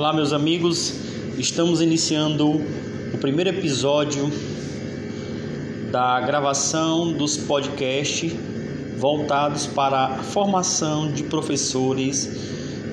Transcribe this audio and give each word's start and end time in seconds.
Olá, 0.00 0.14
meus 0.14 0.32
amigos. 0.32 0.94
Estamos 1.36 1.82
iniciando 1.82 2.52
o 3.12 3.18
primeiro 3.20 3.50
episódio 3.50 4.32
da 5.92 6.18
gravação 6.22 7.12
dos 7.12 7.36
podcasts 7.36 8.32
voltados 8.96 9.66
para 9.66 10.06
a 10.06 10.22
formação 10.22 11.12
de 11.12 11.24
professores 11.24 12.30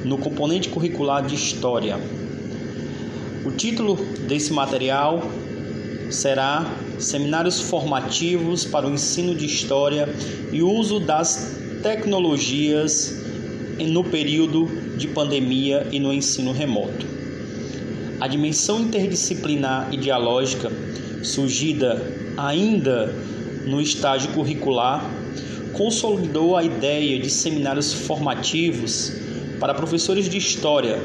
no 0.03 0.17
componente 0.17 0.67
curricular 0.67 1.25
de 1.25 1.35
História. 1.35 1.97
O 3.45 3.51
título 3.51 3.95
desse 4.27 4.51
material 4.51 5.23
será 6.11 6.69
Seminários 6.99 7.61
Formativos 7.61 8.65
para 8.65 8.85
o 8.85 8.91
Ensino 8.91 9.33
de 9.33 9.45
História 9.45 10.13
e 10.51 10.61
Uso 10.61 10.99
das 10.99 11.57
Tecnologias 11.81 13.15
no 13.79 14.03
período 14.03 14.86
de 14.97 15.07
pandemia 15.07 15.87
e 15.91 15.99
no 15.99 16.11
ensino 16.11 16.51
remoto. 16.51 17.05
A 18.19 18.27
dimensão 18.27 18.81
interdisciplinar 18.81 19.89
e 19.93 19.97
dialógica, 19.97 20.71
surgida 21.23 22.01
ainda 22.35 23.13
no 23.65 23.79
estágio 23.79 24.31
curricular, 24.31 25.07
consolidou 25.73 26.57
a 26.57 26.63
ideia 26.63 27.19
de 27.19 27.29
seminários 27.29 27.93
formativos 27.93 29.13
para 29.59 29.73
professores 29.73 30.27
de 30.27 30.37
história, 30.37 30.99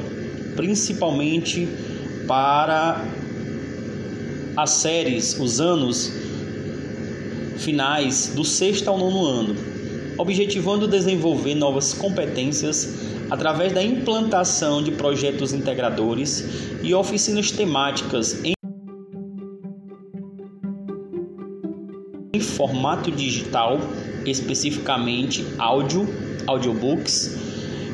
principalmente 0.56 1.68
para 2.26 3.04
as 4.56 4.70
séries, 4.70 5.38
os 5.38 5.60
anos 5.60 6.12
finais 7.58 8.32
do 8.34 8.44
sexto 8.44 8.88
ao 8.88 8.98
nono 8.98 9.26
ano, 9.26 9.56
objetivando 10.18 10.88
desenvolver 10.88 11.54
novas 11.54 11.92
competências 11.92 13.01
através 13.32 13.72
da 13.72 13.82
implantação 13.82 14.82
de 14.82 14.90
projetos 14.90 15.54
integradores 15.54 16.44
e 16.82 16.92
oficinas 16.92 17.50
temáticas 17.50 18.38
em 18.44 18.52
formato 22.38 23.10
digital, 23.10 23.80
especificamente 24.26 25.46
áudio, 25.56 26.06
audiobooks, 26.46 27.38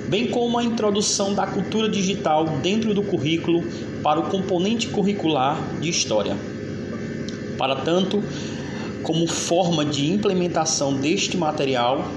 bem 0.08 0.26
como 0.26 0.58
a 0.58 0.64
introdução 0.64 1.32
da 1.36 1.46
cultura 1.46 1.88
digital 1.88 2.44
dentro 2.60 2.92
do 2.92 3.04
currículo 3.04 3.62
para 4.02 4.18
o 4.18 4.24
componente 4.24 4.88
curricular 4.88 5.56
de 5.80 5.88
história. 5.88 6.36
Para 7.56 7.76
tanto, 7.76 8.24
como 9.04 9.28
forma 9.28 9.84
de 9.84 10.10
implementação 10.10 10.94
deste 10.94 11.36
material, 11.36 12.10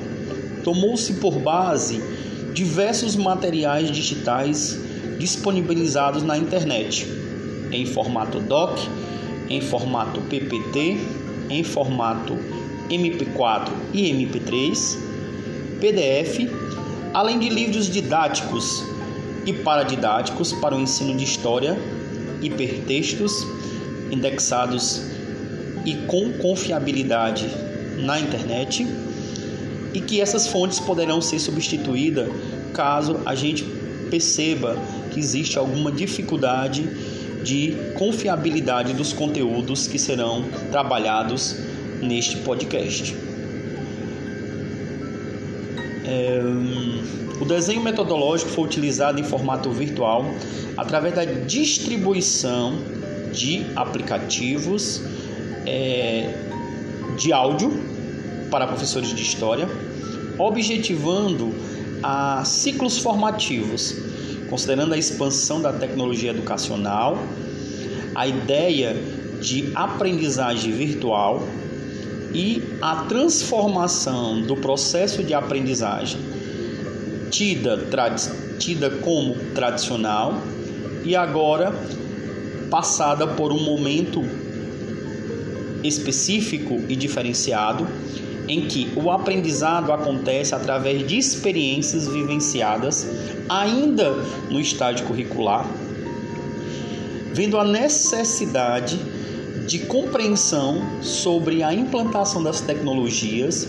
tomou-se 0.63 1.13
por 1.13 1.37
base 1.37 2.01
diversos 2.53 3.15
materiais 3.15 3.89
digitais 3.91 4.79
disponibilizados 5.17 6.23
na 6.23 6.37
internet, 6.37 7.07
em 7.71 7.85
formato 7.85 8.39
DOC, 8.39 8.89
em 9.49 9.61
formato 9.61 10.21
PPT, 10.21 10.97
em 11.49 11.63
formato 11.63 12.37
MP4 12.89 13.69
e 13.93 14.11
MP3, 14.11 14.97
PDF, 15.79 16.51
além 17.13 17.39
de 17.39 17.49
livros 17.49 17.89
didáticos 17.89 18.83
e 19.45 19.53
paradidáticos 19.53 20.53
para 20.53 20.75
o 20.75 20.79
ensino 20.79 21.15
de 21.15 21.23
história, 21.23 21.77
hipertextos 22.41 23.45
indexados 24.11 25.03
e 25.85 25.95
com 26.07 26.33
confiabilidade 26.33 27.47
na 27.97 28.19
internet, 28.19 28.85
e 29.93 30.01
que 30.01 30.21
essas 30.21 30.47
fontes 30.47 30.79
poderão 30.79 31.21
ser 31.21 31.39
substituídas 31.39 32.29
caso 32.73 33.19
a 33.25 33.35
gente 33.35 33.63
perceba 34.09 34.77
que 35.11 35.19
existe 35.19 35.57
alguma 35.57 35.91
dificuldade 35.91 36.87
de 37.43 37.75
confiabilidade 37.95 38.93
dos 38.93 39.13
conteúdos 39.13 39.87
que 39.87 39.97
serão 39.97 40.45
trabalhados 40.71 41.55
neste 42.01 42.37
podcast. 42.37 43.15
É, 46.05 46.39
o 47.39 47.45
desenho 47.45 47.81
metodológico 47.81 48.51
foi 48.51 48.65
utilizado 48.65 49.19
em 49.19 49.23
formato 49.23 49.71
virtual 49.71 50.25
através 50.77 51.15
da 51.15 51.25
distribuição 51.25 52.79
de 53.31 53.65
aplicativos 53.75 55.01
é, 55.65 56.33
de 57.17 57.31
áudio 57.31 57.71
para 58.51 58.67
professores 58.67 59.09
de 59.15 59.23
história, 59.23 59.67
objetivando 60.37 61.55
a 62.03 62.43
ciclos 62.45 62.99
formativos 62.99 64.11
considerando 64.51 64.93
a 64.93 64.97
expansão 64.97 65.61
da 65.61 65.71
tecnologia 65.71 66.31
educacional, 66.31 67.17
a 68.13 68.27
ideia 68.27 68.93
de 69.39 69.71
aprendizagem 69.73 70.73
virtual 70.73 71.47
e 72.33 72.61
a 72.81 73.05
transformação 73.05 74.41
do 74.41 74.57
processo 74.57 75.23
de 75.23 75.33
aprendizagem 75.33 76.19
tida, 77.29 77.79
tida 78.59 78.89
como 78.89 79.35
tradicional 79.55 80.41
e 81.05 81.15
agora 81.15 81.73
passada 82.69 83.25
por 83.25 83.53
um 83.53 83.63
momento 83.63 84.21
específico 85.81 86.81
e 86.89 86.95
diferenciado 86.97 87.87
em 88.47 88.67
que 88.67 88.91
o 88.95 89.11
aprendizado 89.11 89.91
acontece 89.91 90.53
através 90.53 91.07
de 91.07 91.17
experiências 91.17 92.07
vivenciadas 92.07 93.07
ainda 93.47 94.11
no 94.49 94.59
estágio 94.59 95.05
curricular, 95.05 95.65
vendo 97.33 97.57
a 97.57 97.63
necessidade 97.63 98.99
de 99.67 99.79
compreensão 99.79 101.01
sobre 101.01 101.63
a 101.63 101.73
implantação 101.73 102.43
das 102.43 102.61
tecnologias, 102.61 103.67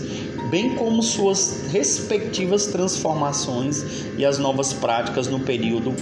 bem 0.49 0.75
como 0.75 1.01
suas 1.01 1.65
respectivas 1.71 2.67
transformações 2.67 4.05
e 4.17 4.25
as 4.25 4.37
novas 4.37 4.73
práticas 4.73 5.27
no 5.27 5.39
período 5.39 5.93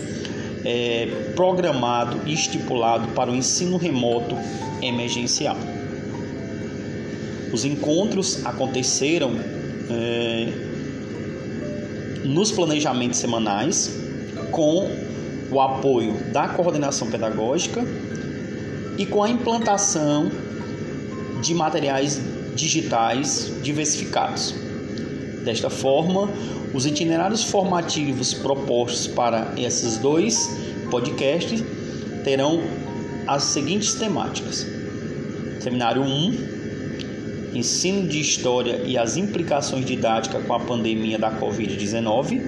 é, 0.65 1.31
programado 1.35 2.21
e 2.25 2.33
estipulado 2.33 3.09
para 3.09 3.31
o 3.31 3.35
ensino 3.35 3.77
remoto 3.77 4.35
emergencial. 4.81 5.57
Os 7.51 7.65
encontros 7.65 8.45
aconteceram 8.45 9.33
é, 9.89 10.47
nos 12.23 12.51
planejamentos 12.51 13.19
semanais 13.19 13.99
com 14.51 14.89
o 15.51 15.59
apoio 15.59 16.13
da 16.31 16.47
coordenação 16.47 17.09
pedagógica 17.09 17.83
e 18.97 19.05
com 19.05 19.21
a 19.23 19.29
implantação 19.29 20.31
de 21.41 21.53
materiais 21.53 22.21
digitais 22.55 23.51
diversificados. 23.61 24.53
Desta 25.43 25.69
forma, 25.69 26.29
os 26.73 26.85
itinerários 26.85 27.43
formativos 27.43 28.33
propostos 28.33 29.07
para 29.07 29.53
esses 29.57 29.97
dois 29.97 30.49
podcasts 30.89 31.63
terão 32.23 32.61
as 33.27 33.43
seguintes 33.43 33.93
temáticas: 33.95 34.65
Seminário 35.59 36.03
1 36.03 36.60
Ensino 37.53 38.07
de 38.07 38.19
História 38.19 38.81
e 38.85 38.97
as 38.97 39.17
implicações 39.17 39.85
didáticas 39.85 40.43
com 40.45 40.53
a 40.53 40.59
pandemia 40.59 41.17
da 41.17 41.31
Covid-19. 41.31 42.41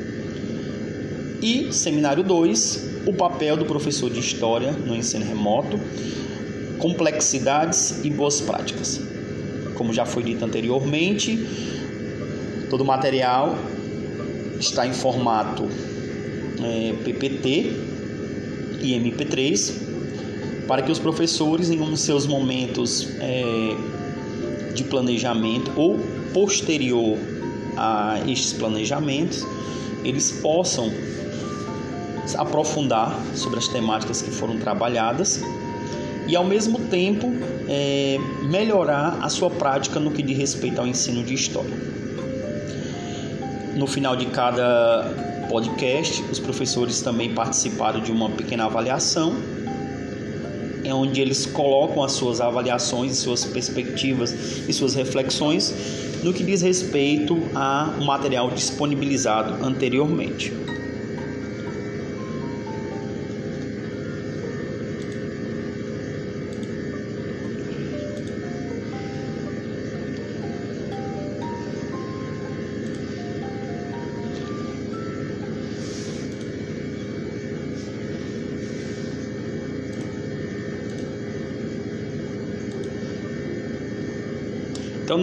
E 1.42 1.74
seminário 1.74 2.24
2, 2.24 3.02
o 3.06 3.14
papel 3.14 3.58
do 3.58 3.66
professor 3.66 4.10
de 4.10 4.20
História 4.20 4.72
no 4.72 4.96
ensino 4.96 5.26
remoto, 5.26 5.80
complexidades 6.80 8.04
e 8.04 8.10
boas 8.10 8.40
práticas. 8.40 9.02
Como 9.76 9.92
já 9.94 10.06
foi 10.06 10.24
dito 10.24 10.46
anteriormente, 10.46 11.38
todo 12.70 12.82
o 12.82 12.86
material 12.86 13.58
está 14.60 14.88
em 14.88 14.94
formato 14.94 15.68
é, 16.64 16.94
PPT 17.04 17.74
e 18.82 18.94
MP3 18.94 19.84
para 20.68 20.82
que 20.82 20.92
os 20.92 21.00
professores, 21.00 21.70
em 21.70 21.80
um 21.80 21.90
dos 21.90 22.02
seus 22.02 22.26
momentos 22.26 23.10
é, 23.20 23.76
de 24.74 24.84
planejamento 24.84 25.72
ou 25.76 26.00
posterior 26.34 27.18
a 27.78 28.20
estes 28.28 28.54
planejamentos, 28.54 29.46
eles 30.04 30.32
possam 30.32 30.92
aprofundar 32.38 33.20
sobre 33.36 33.60
as 33.60 33.68
temáticas 33.68 34.22
que 34.22 34.32
foram 34.32 34.58
trabalhadas 34.58 35.44
e 36.28 36.36
ao 36.36 36.46
mesmo 36.46 36.80
tempo 36.80 37.32
é, 37.68 38.18
melhorar 38.44 39.20
a 39.22 39.30
sua 39.30 39.50
prática 39.50 40.00
no 40.00 40.12
que 40.12 40.22
diz 40.22 40.38
respeito 40.38 40.80
ao 40.80 40.88
ensino 40.88 41.24
de 41.24 41.34
história. 41.34 41.94
No 43.76 43.88
final 43.88 44.16
de 44.16 44.28
cada 44.28 45.46
podcast, 45.50 46.24
os 46.32 46.40
professores 46.40 47.02
também 47.02 47.34
participaram 47.34 48.00
de 48.00 48.12
uma 48.12 48.30
pequena 48.30 48.66
avaliação 48.66 49.36
é 50.84 50.94
onde 50.94 51.22
eles 51.22 51.46
colocam 51.46 52.04
as 52.04 52.14
suas 52.14 52.42
avaliações, 52.42 53.18
suas 53.18 53.46
perspectivas 53.46 54.34
e 54.68 54.74
suas 54.74 54.96
reflexões 54.96 55.74
no 56.24 56.34
que 56.34 56.44
diz 56.44 56.62
respeito 56.62 57.38
ao 57.54 58.04
material 58.06 58.50
disponibilizado 58.50 59.66
anteriormente. 59.66 60.54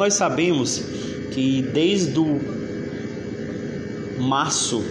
Nós 0.01 0.15
sabemos 0.15 0.83
que 1.31 1.61
desde 1.61 2.19
o 2.19 2.41
março 4.19 4.83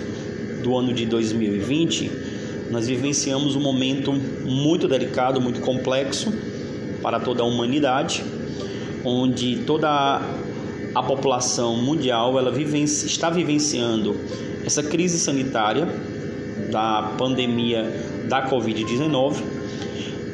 do 0.61 0.77
ano 0.77 0.93
de 0.93 1.07
2020 1.07 2.11
nós 2.69 2.87
vivenciamos 2.87 3.55
um 3.55 3.59
momento 3.59 4.13
muito 4.13 4.87
delicado, 4.87 5.41
muito 5.41 5.61
complexo 5.61 6.31
para 7.01 7.19
toda 7.19 7.41
a 7.41 7.45
humanidade, 7.45 8.23
onde 9.03 9.63
toda 9.65 10.21
a 10.93 11.01
população 11.01 11.75
mundial 11.77 12.37
ela 12.37 12.51
vivenci, 12.51 13.07
está 13.07 13.31
vivenciando 13.31 14.15
essa 14.63 14.83
crise 14.83 15.17
sanitária 15.17 15.87
da 16.71 17.15
pandemia 17.17 17.81
da 18.27 18.47
Covid-19 18.47 19.37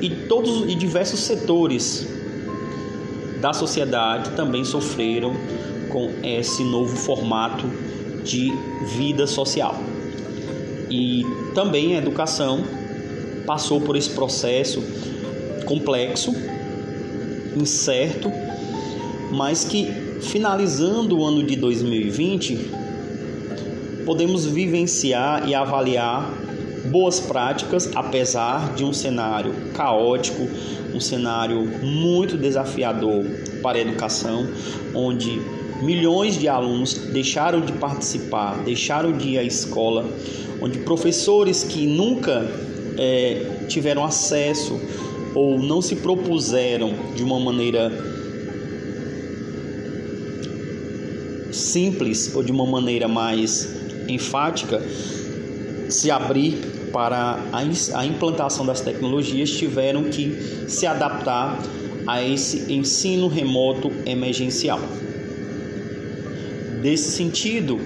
e 0.02 0.10
todos 0.10 0.70
e 0.70 0.76
diversos 0.76 1.22
setores 1.22 2.15
da 3.40 3.54
sociedade 3.54 4.32
também 4.32 4.64
sofreram 4.64 5.34
com 5.90 6.12
esse 6.24 6.64
novo 6.64 6.96
formato 6.96 7.68
de 8.24 8.52
vida 8.98 9.28
social. 9.28 9.76
E 10.90 11.26
também 11.54 11.96
a 11.96 11.98
educação 11.98 12.64
passou 13.46 13.80
por 13.80 13.96
esse 13.96 14.10
processo 14.10 14.84
complexo, 15.66 16.36
incerto, 17.56 18.32
mas 19.32 19.64
que 19.64 19.88
finalizando 20.22 21.18
o 21.20 21.26
ano 21.26 21.44
de 21.44 21.56
2020, 21.56 22.72
podemos 24.06 24.46
vivenciar 24.46 25.48
e 25.48 25.56
avaliar 25.56 26.32
boas 26.86 27.20
práticas, 27.20 27.90
apesar 27.96 28.74
de 28.76 28.86
um 28.86 28.94
cenário 28.94 29.54
caótico, 29.74 30.48
um 30.96 31.00
cenário 31.00 31.62
muito 31.84 32.38
desafiador 32.38 33.26
para 33.62 33.78
a 33.78 33.82
educação, 33.82 34.48
onde 34.94 35.42
milhões 35.82 36.40
de 36.40 36.48
alunos 36.48 36.94
deixaram 36.94 37.62
de 37.62 37.74
participar, 37.74 38.64
deixaram 38.64 39.12
de 39.12 39.30
ir 39.30 39.38
à 39.40 39.44
escola, 39.44 40.06
onde 40.62 40.80
professores 40.80 41.64
que 41.64 41.86
nunca 41.86 42.50
é, 42.98 43.66
tiveram 43.68 44.04
acesso 44.04 44.80
ou 45.34 45.60
não 45.60 45.82
se 45.82 45.98
propuseram 45.98 46.94
de 47.14 47.24
uma 47.24 47.40
maneira 47.40 47.92
simples 51.52 52.34
ou 52.34 52.42
de 52.42 52.52
uma 52.52 52.66
maneira 52.66 53.08
mais 53.08 53.76
enfática 54.08 54.82
se 55.90 56.10
abrir 56.10 56.75
para 56.96 57.38
a 57.92 58.06
implantação 58.06 58.66
das 58.66 58.80
tecnologias 58.80 59.50
tiveram 59.50 60.06
que 60.06 60.66
se 60.66 60.88
adaptar 60.88 61.62
a 62.08 62.24
esse 62.24 62.72
ensino 62.72 63.28
remoto 63.28 63.92
emergencial. 64.06 64.80
Desse 66.82 67.12
sentido, 67.12 67.82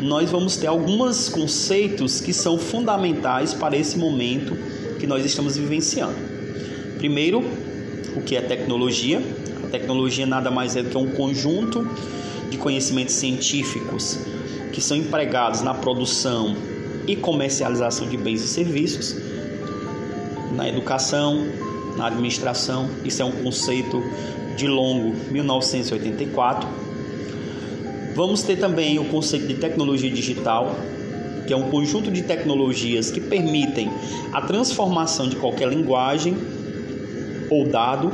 nós 0.00 0.30
vamos 0.30 0.56
ter 0.56 0.68
alguns 0.68 1.28
conceitos 1.28 2.20
que 2.20 2.32
são 2.32 2.56
fundamentais 2.56 3.52
para 3.52 3.76
esse 3.76 3.98
momento 3.98 4.56
que 5.00 5.06
nós 5.08 5.24
estamos 5.24 5.56
vivenciando. 5.56 6.14
Primeiro, 6.96 7.42
o 8.14 8.20
que 8.20 8.36
é 8.36 8.40
tecnologia? 8.40 9.20
A 9.64 9.66
tecnologia 9.66 10.26
nada 10.26 10.52
mais 10.52 10.76
é 10.76 10.82
do 10.84 10.90
que 10.90 10.96
um 10.96 11.10
conjunto 11.10 11.84
de 12.48 12.56
conhecimentos 12.56 13.16
científicos 13.16 14.20
que 14.72 14.80
são 14.80 14.96
empregados 14.96 15.60
na 15.60 15.74
produção 15.74 16.54
e 17.06 17.16
comercialização 17.16 18.08
de 18.08 18.16
bens 18.16 18.42
e 18.42 18.48
serviços, 18.48 19.16
na 20.52 20.68
educação, 20.68 21.46
na 21.96 22.06
administração. 22.06 22.88
Isso 23.04 23.22
é 23.22 23.24
um 23.24 23.32
conceito 23.32 24.02
de 24.56 24.66
longo 24.66 25.14
1984 25.30 26.84
Vamos 28.14 28.44
ter 28.44 28.56
também 28.56 28.96
o 29.00 29.04
conceito 29.06 29.48
de 29.48 29.54
tecnologia 29.54 30.08
digital, 30.08 30.76
que 31.48 31.52
é 31.52 31.56
um 31.56 31.68
conjunto 31.68 32.12
de 32.12 32.22
tecnologias 32.22 33.10
que 33.10 33.20
permitem 33.20 33.90
a 34.32 34.40
transformação 34.40 35.28
de 35.28 35.34
qualquer 35.34 35.68
linguagem 35.68 36.36
ou 37.50 37.66
dado, 37.66 38.12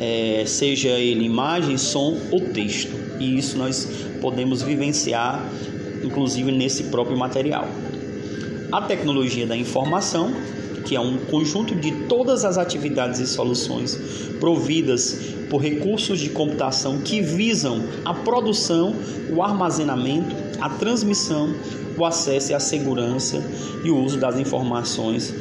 é, 0.00 0.44
seja 0.46 0.88
ele 0.98 1.26
imagem, 1.26 1.76
som 1.76 2.16
ou 2.30 2.40
texto. 2.40 2.96
E 3.20 3.36
isso 3.36 3.58
nós 3.58 3.86
podemos 4.22 4.62
vivenciar, 4.62 5.46
inclusive 6.02 6.50
nesse 6.50 6.84
próprio 6.84 7.16
material. 7.16 7.68
A 8.72 8.80
tecnologia 8.80 9.46
da 9.46 9.54
informação, 9.54 10.32
que 10.86 10.96
é 10.96 11.00
um 11.00 11.18
conjunto 11.18 11.74
de 11.74 11.92
todas 12.06 12.42
as 12.42 12.56
atividades 12.56 13.20
e 13.20 13.26
soluções 13.26 13.94
providas 14.40 15.34
por 15.50 15.60
recursos 15.60 16.18
de 16.18 16.30
computação 16.30 17.02
que 17.02 17.20
visam 17.20 17.84
a 18.02 18.14
produção, 18.14 18.96
o 19.30 19.42
armazenamento, 19.42 20.34
a 20.58 20.70
transmissão, 20.70 21.54
o 21.98 22.04
acesso 22.06 22.52
e 22.52 22.54
a 22.54 22.60
segurança 22.60 23.44
e 23.84 23.90
o 23.90 23.98
uso 23.98 24.18
das 24.18 24.38
informações 24.38 25.34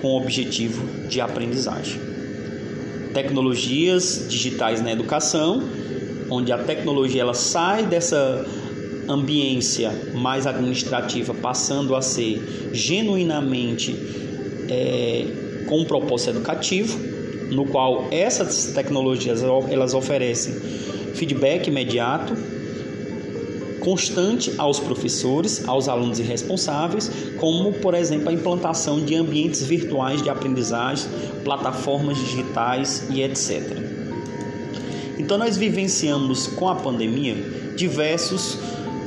com 0.00 0.12
o 0.12 0.16
objetivo 0.16 1.08
de 1.08 1.20
aprendizagem. 1.20 2.00
Tecnologias 3.12 4.26
digitais 4.28 4.80
na 4.80 4.92
educação, 4.92 5.64
onde 6.30 6.52
a 6.52 6.58
tecnologia 6.58 7.22
ela 7.22 7.34
sai 7.34 7.84
dessa 7.84 8.46
ambiência 9.08 9.92
mais 10.14 10.46
administrativa, 10.46 11.34
passando 11.34 11.94
a 11.94 12.02
ser 12.02 12.70
genuinamente 12.72 13.96
é, 14.68 15.26
com 15.66 15.84
propósito 15.84 16.30
educativo 16.30 16.98
no 17.50 17.66
qual 17.66 18.06
essas 18.10 18.66
tecnologias 18.66 19.42
elas 19.42 19.92
oferecem 19.92 20.54
feedback 21.14 21.66
imediato, 21.66 22.36
constante 23.80 24.52
aos 24.58 24.78
professores, 24.78 25.66
aos 25.66 25.88
alunos 25.88 26.18
e 26.18 26.22
responsáveis, 26.22 27.10
como 27.38 27.72
por 27.72 27.94
exemplo 27.94 28.28
a 28.28 28.32
implantação 28.32 29.04
de 29.04 29.14
ambientes 29.14 29.62
virtuais 29.62 30.22
de 30.22 30.28
aprendizagem, 30.28 31.08
plataformas 31.44 32.18
digitais 32.18 33.08
e 33.10 33.22
etc. 33.22 33.76
Então 35.18 35.36
nós 35.36 35.56
vivenciamos 35.56 36.46
com 36.46 36.68
a 36.68 36.76
pandemia 36.76 37.34
diversos 37.76 38.58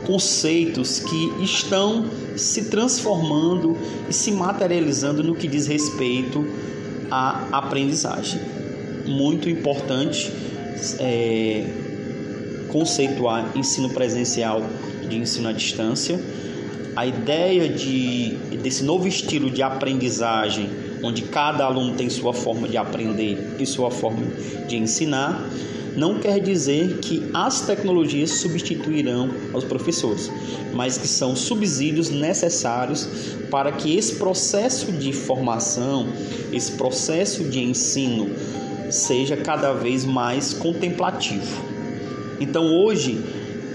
conceitos 0.06 1.00
que 1.00 1.44
estão 1.44 2.06
se 2.36 2.66
transformando 2.66 3.78
e 4.10 4.14
se 4.14 4.32
materializando 4.32 5.24
no 5.24 5.36
que 5.36 5.48
diz 5.48 5.68
respeito 5.68 6.46
a 7.10 7.48
aprendizagem. 7.52 8.42
Muito 9.06 9.50
importante 9.50 10.32
é, 11.00 11.66
conceituar 12.70 13.52
ensino 13.56 13.90
presencial 13.90 14.64
de 15.08 15.18
ensino 15.18 15.50
à 15.50 15.52
distância. 15.52 16.20
A 16.96 17.06
ideia 17.06 17.70
de, 17.70 18.38
desse 18.62 18.84
novo 18.84 19.08
estilo 19.08 19.50
de 19.50 19.62
aprendizagem, 19.62 20.70
onde 21.02 21.24
cada 21.24 21.66
aluno 21.66 21.96
tem 21.96 22.10
sua 22.10 22.34
forma 22.34 22.68
de 22.68 22.78
aprender 22.78 23.56
e 23.60 23.66
sua 23.66 23.90
forma 23.90 24.26
de 24.68 24.78
ensinar, 24.78 25.50
não 25.96 26.20
quer 26.20 26.40
dizer 26.40 26.98
que 27.00 27.30
as 27.34 27.62
tecnologias 27.62 28.32
substituirão 28.32 29.30
os 29.54 29.64
professores, 29.64 30.32
mas 30.74 30.98
que 30.98 31.08
são 31.08 31.36
subsídios 31.36 32.10
necessários 32.10 33.08
para 33.52 33.72
que 33.72 33.96
esse 33.96 34.16
processo 34.16 34.92
de 34.92 35.14
formação, 35.14 36.08
esse 36.52 36.72
processo 36.74 37.44
de 37.44 37.60
ensino 37.60 38.30
seja 38.90 39.38
cada 39.38 39.74
vez 39.74 40.04
mais 40.06 40.54
contemplativo. 40.54 41.64
Então, 42.40 42.66
hoje, 42.66 43.20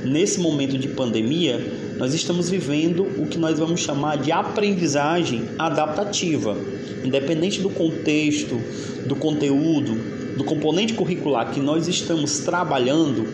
nesse 0.04 0.40
momento 0.40 0.76
de 0.76 0.88
pandemia, 0.88 1.64
nós 1.96 2.14
estamos 2.14 2.48
vivendo 2.48 3.06
o 3.18 3.26
que 3.26 3.38
nós 3.38 3.58
vamos 3.58 3.80
chamar 3.80 4.18
de 4.18 4.30
aprendizagem 4.30 5.44
adaptativa. 5.58 6.56
Independente 7.04 7.60
do 7.60 7.70
contexto, 7.70 8.60
do 9.06 9.16
conteúdo, 9.16 10.17
do 10.38 10.44
componente 10.44 10.94
curricular 10.94 11.50
que 11.50 11.58
nós 11.58 11.88
estamos 11.88 12.38
trabalhando 12.38 13.26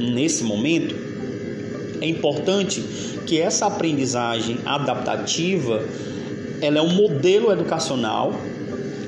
nesse 0.00 0.42
momento, 0.42 0.96
é 2.00 2.06
importante 2.06 2.80
que 3.26 3.38
essa 3.38 3.66
aprendizagem 3.66 4.58
adaptativa 4.64 5.84
ela 6.62 6.78
é 6.78 6.82
um 6.82 6.94
modelo 6.94 7.52
educacional 7.52 8.32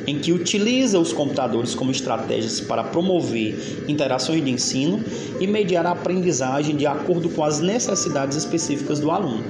em 0.06 0.18
que 0.18 0.32
utiliza 0.32 0.98
os 0.98 1.14
computadores 1.14 1.74
como 1.74 1.90
estratégias 1.90 2.60
para 2.60 2.84
promover 2.84 3.84
interações 3.88 4.44
de 4.44 4.50
ensino 4.50 5.02
e 5.40 5.46
mediar 5.46 5.86
a 5.86 5.92
aprendizagem 5.92 6.76
de 6.76 6.86
acordo 6.86 7.30
com 7.30 7.42
as 7.42 7.58
necessidades 7.60 8.36
específicas 8.36 9.00
do 9.00 9.10
aluno. 9.10 9.44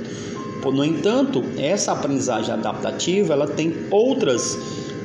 No 0.62 0.84
entanto, 0.84 1.42
essa 1.58 1.92
aprendizagem 1.92 2.52
adaptativa 2.52 3.32
ela 3.32 3.48
tem 3.48 3.74
outras 3.90 4.56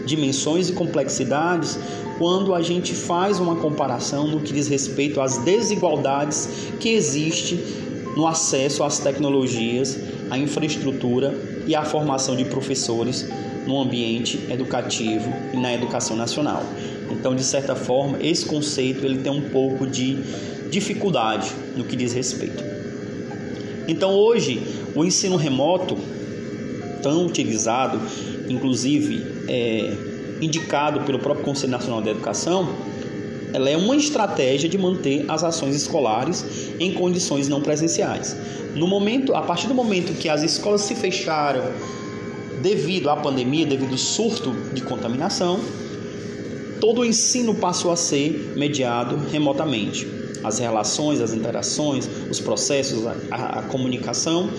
dimensões 0.06 0.70
e 0.70 0.74
complexidades 0.74 1.80
quando 2.18 2.54
a 2.54 2.62
gente 2.62 2.94
faz 2.94 3.40
uma 3.40 3.56
comparação 3.56 4.28
no 4.28 4.40
que 4.40 4.54
diz 4.54 4.68
respeito 4.68 5.20
às 5.20 5.38
desigualdades 5.40 6.50
que 6.80 6.90
existe 6.90 7.60
no 8.16 8.26
acesso 8.26 8.84
às 8.84 9.00
tecnologias, 9.00 10.00
à 10.30 10.38
infraestrutura 10.38 11.38
e 11.68 11.76
à 11.76 11.84
formação 11.84 12.36
de 12.36 12.46
professores 12.46 13.28
no 13.68 13.82
ambiente 13.82 14.40
educativo 14.50 15.32
e 15.54 15.58
na 15.58 15.74
educação 15.74 16.16
nacional. 16.16 16.64
Então, 17.12 17.36
de 17.36 17.44
certa 17.44 17.76
forma, 17.76 18.18
esse 18.22 18.46
conceito 18.46 19.06
ele 19.06 19.20
tem 19.20 19.32
um 19.32 19.50
pouco 19.50 19.86
de 19.86 20.18
dificuldade 20.70 21.52
no 21.76 21.84
que 21.84 21.96
diz 21.96 22.14
respeito. 22.14 22.64
Então 23.88 24.12
hoje 24.12 24.62
o 24.96 25.04
ensino 25.04 25.36
remoto, 25.36 25.98
tão 27.02 27.26
utilizado, 27.26 28.00
inclusive 28.50 29.24
é, 29.48 29.94
indicado 30.42 31.02
pelo 31.02 31.20
próprio 31.20 31.46
Conselho 31.46 31.72
Nacional 31.72 32.02
de 32.02 32.10
Educação, 32.10 32.70
ela 33.54 33.70
é 33.70 33.78
uma 33.78 33.96
estratégia 33.96 34.68
de 34.68 34.78
manter 34.78 35.26
as 35.30 35.44
ações 35.44 35.76
escolares 35.76 36.72
em 36.80 36.94
condições 36.94 37.48
não 37.48 37.62
presenciais. 37.62 38.36
No 38.76 38.86
momento, 38.86 39.34
a 39.34 39.42
partir 39.42 39.68
do 39.68 39.74
momento 39.74 40.14
que 40.18 40.28
as 40.28 40.44
escolas 40.44 40.82
se 40.82 40.94
fecharam 40.94 41.64
devido 42.62 43.10
à 43.10 43.16
pandemia, 43.16 43.66
devido 43.66 43.92
ao 43.92 43.98
surto 43.98 44.52
de 44.74 44.82
contaminação, 44.82 45.60
todo 46.82 47.02
o 47.02 47.06
ensino 47.06 47.56
passou 47.56 47.92
a 47.92 47.96
ser 47.96 48.54
mediado 48.58 49.18
remotamente. 49.32 50.06
As 50.44 50.60
relações, 50.60 51.22
as 51.22 51.34
interações, 51.34 52.10
os 52.30 52.40
processos, 52.40 53.08
a, 53.32 53.60
a 53.60 53.62
comunicação. 53.64 54.50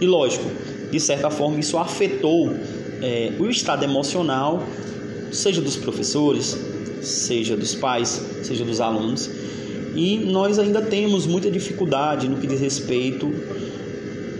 E 0.00 0.06
lógico, 0.06 0.50
de 0.90 0.98
certa 0.98 1.30
forma, 1.30 1.60
isso 1.60 1.78
afetou 1.78 2.52
é, 3.00 3.32
o 3.38 3.48
estado 3.48 3.84
emocional, 3.84 4.62
seja 5.32 5.60
dos 5.60 5.76
professores, 5.76 6.56
seja 7.00 7.56
dos 7.56 7.74
pais, 7.74 8.22
seja 8.42 8.64
dos 8.64 8.80
alunos. 8.80 9.30
E 9.94 10.18
nós 10.18 10.58
ainda 10.58 10.80
temos 10.80 11.26
muita 11.26 11.50
dificuldade 11.50 12.28
no 12.28 12.36
que 12.36 12.46
diz 12.46 12.60
respeito 12.60 13.32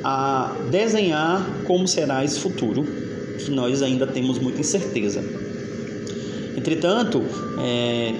a 0.04 0.54
desenhar 0.70 1.62
como 1.66 1.86
será 1.86 2.24
esse 2.24 2.38
futuro, 2.40 2.84
que 3.38 3.50
nós 3.50 3.82
ainda 3.82 4.06
temos 4.06 4.38
muita 4.38 4.60
incerteza. 4.60 5.22
Entretanto, 6.56 7.22
é, 7.60 8.14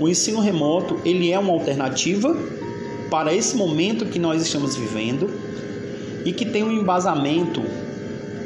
o 0.00 0.08
ensino 0.08 0.40
remoto 0.40 1.00
ele 1.04 1.30
é 1.30 1.38
uma 1.38 1.52
alternativa 1.52 2.36
para 3.10 3.34
esse 3.34 3.56
momento 3.56 4.06
que 4.06 4.18
nós 4.18 4.40
estamos 4.42 4.76
vivendo 4.76 5.30
e 6.24 6.32
que 6.32 6.46
tem 6.46 6.62
um 6.62 6.72
embasamento 6.72 7.62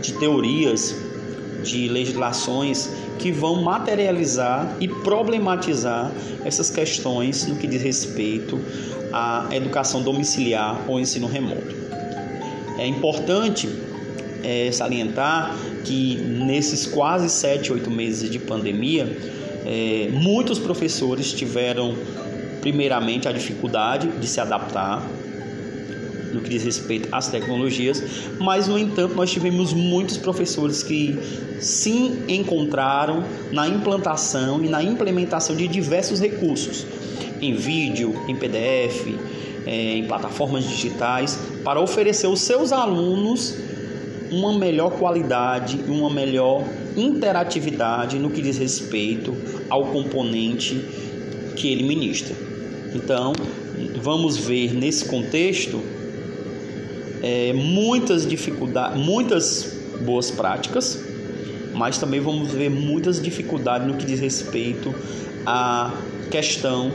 de 0.02 0.12
teorias, 0.14 0.96
de 1.62 1.88
legislações 1.88 2.90
que 3.18 3.30
vão 3.32 3.62
materializar 3.62 4.76
e 4.80 4.88
problematizar 4.88 6.12
essas 6.44 6.70
questões 6.70 7.46
no 7.46 7.56
que 7.56 7.66
diz 7.66 7.82
respeito 7.82 8.60
à 9.12 9.48
educação 9.52 10.02
domiciliar 10.02 10.84
ou 10.88 11.00
ensino 11.00 11.26
remoto. 11.26 11.74
É 12.78 12.86
importante 12.86 13.68
é, 14.42 14.70
salientar 14.70 15.56
que 15.84 16.16
nesses 16.16 16.86
quase 16.86 17.28
sete, 17.30 17.72
oito 17.72 17.90
meses 17.90 18.30
de 18.30 18.38
pandemia, 18.38 19.16
é, 19.64 20.08
muitos 20.12 20.58
professores 20.58 21.32
tiveram, 21.32 21.96
primeiramente, 22.60 23.28
a 23.28 23.32
dificuldade 23.32 24.08
de 24.08 24.26
se 24.26 24.40
adaptar 24.40 25.02
no 26.36 26.42
que 26.42 26.50
diz 26.50 26.62
respeito 26.62 27.08
às 27.10 27.28
tecnologias, 27.28 28.02
mas 28.38 28.68
no 28.68 28.78
entanto 28.78 29.14
nós 29.14 29.30
tivemos 29.30 29.72
muitos 29.72 30.16
professores 30.16 30.82
que 30.82 31.18
se 31.58 32.12
encontraram 32.28 33.24
na 33.50 33.66
implantação 33.66 34.62
e 34.64 34.68
na 34.68 34.82
implementação 34.82 35.56
de 35.56 35.66
diversos 35.66 36.20
recursos 36.20 36.86
em 37.40 37.54
vídeo, 37.54 38.14
em 38.28 38.36
PDF, 38.36 39.14
é, 39.66 39.96
em 39.96 40.06
plataformas 40.06 40.64
digitais, 40.64 41.38
para 41.64 41.80
oferecer 41.80 42.26
aos 42.26 42.40
seus 42.40 42.72
alunos 42.72 43.54
uma 44.30 44.56
melhor 44.58 44.92
qualidade 44.92 45.80
e 45.86 45.90
uma 45.90 46.10
melhor 46.10 46.64
interatividade 46.96 48.18
no 48.18 48.30
que 48.30 48.42
diz 48.42 48.58
respeito 48.58 49.36
ao 49.68 49.86
componente 49.86 50.82
que 51.56 51.68
ele 51.72 51.84
ministra. 51.84 52.34
Então, 52.94 53.32
vamos 54.00 54.36
ver 54.36 54.74
nesse 54.74 55.04
contexto 55.04 55.82
é, 57.22 57.52
muitas 57.52 58.26
dificuldades, 58.26 58.98
muitas 59.02 59.76
boas 60.00 60.30
práticas, 60.30 61.04
mas 61.74 61.98
também 61.98 62.20
vamos 62.20 62.52
ver 62.52 62.70
muitas 62.70 63.20
dificuldades 63.20 63.86
no 63.86 63.94
que 63.94 64.04
diz 64.04 64.20
respeito 64.20 64.94
à 65.44 65.92
questão 66.30 66.90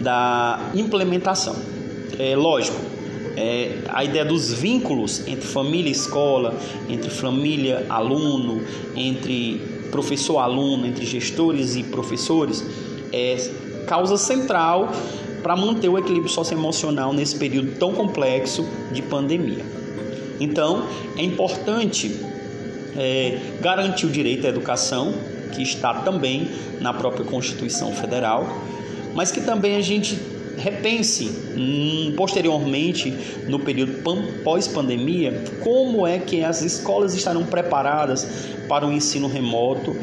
da 0.00 0.70
implementação. 0.74 1.56
É 2.18 2.36
lógico, 2.36 2.78
é, 3.36 3.78
a 3.88 4.04
ideia 4.04 4.24
dos 4.24 4.52
vínculos 4.52 5.26
entre 5.26 5.46
família 5.46 5.88
e 5.88 5.92
escola, 5.92 6.58
entre 6.88 7.10
família 7.10 7.86
aluno, 7.88 8.62
entre 8.94 9.60
professor 9.90 10.38
aluno, 10.38 10.86
entre 10.86 11.04
gestores 11.04 11.76
e 11.76 11.82
professores, 11.82 12.64
é 13.12 13.36
causa 13.86 14.16
central 14.16 14.92
para 15.44 15.54
manter 15.54 15.90
o 15.90 15.98
equilíbrio 15.98 16.32
socioemocional 16.32 17.12
nesse 17.12 17.36
período 17.36 17.72
tão 17.78 17.92
complexo 17.92 18.66
de 18.90 19.02
pandemia. 19.02 19.62
Então, 20.40 20.88
é 21.18 21.22
importante 21.22 22.18
é, 22.96 23.38
garantir 23.60 24.06
o 24.06 24.08
direito 24.08 24.46
à 24.46 24.48
educação, 24.48 25.14
que 25.52 25.62
está 25.62 25.92
também 26.00 26.48
na 26.80 26.94
própria 26.94 27.26
Constituição 27.26 27.92
Federal, 27.92 28.48
mas 29.14 29.30
que 29.30 29.42
também 29.42 29.76
a 29.76 29.82
gente 29.82 30.18
repense 30.56 31.30
hum, 31.54 32.14
posteriormente 32.16 33.12
no 33.46 33.58
período 33.58 34.02
pós-pandemia 34.42 35.44
como 35.62 36.06
é 36.06 36.18
que 36.18 36.42
as 36.42 36.62
escolas 36.62 37.14
estarão 37.14 37.44
preparadas 37.44 38.48
para 38.66 38.86
o 38.86 38.92
ensino 38.92 39.28
remoto, 39.28 39.94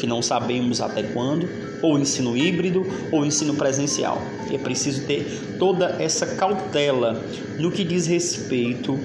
que 0.00 0.06
não 0.06 0.22
sabemos 0.22 0.80
até 0.80 1.02
quando, 1.02 1.48
ou 1.82 1.98
ensino 1.98 2.36
híbrido 2.36 2.86
ou 3.12 3.24
ensino 3.24 3.54
presencial. 3.54 4.20
É 4.50 4.56
preciso 4.56 5.04
ter 5.06 5.26
toda 5.58 5.96
essa 5.98 6.26
cautela 6.26 7.22
no 7.58 7.70
que 7.70 7.84
diz 7.84 8.06
respeito 8.06 8.98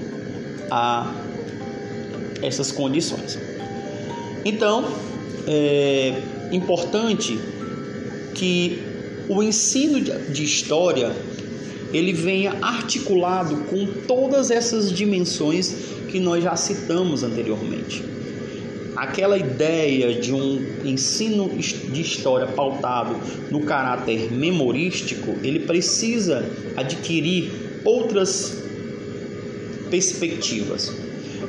a 0.70 1.14
essas 2.42 2.72
condições. 2.72 3.38
Então, 4.44 4.84
é 5.46 6.14
importante 6.50 7.38
que 8.34 8.82
o 9.28 9.42
ensino 9.42 10.00
de 10.00 10.44
história 10.44 11.14
ele 11.92 12.12
venha 12.12 12.56
articulado 12.62 13.56
com 13.64 13.86
todas 14.06 14.50
essas 14.50 14.90
dimensões 14.90 15.74
que 16.08 16.18
nós 16.18 16.42
já 16.42 16.56
citamos 16.56 17.22
anteriormente. 17.22 18.15
Aquela 18.96 19.36
ideia 19.36 20.18
de 20.18 20.32
um 20.32 20.64
ensino 20.84 21.50
de 21.50 22.00
história 22.00 22.46
pautado 22.46 23.14
no 23.50 23.60
caráter 23.60 24.32
memorístico, 24.32 25.36
ele 25.42 25.60
precisa 25.60 26.50
adquirir 26.76 27.52
outras 27.84 28.62
perspectivas. 29.90 30.92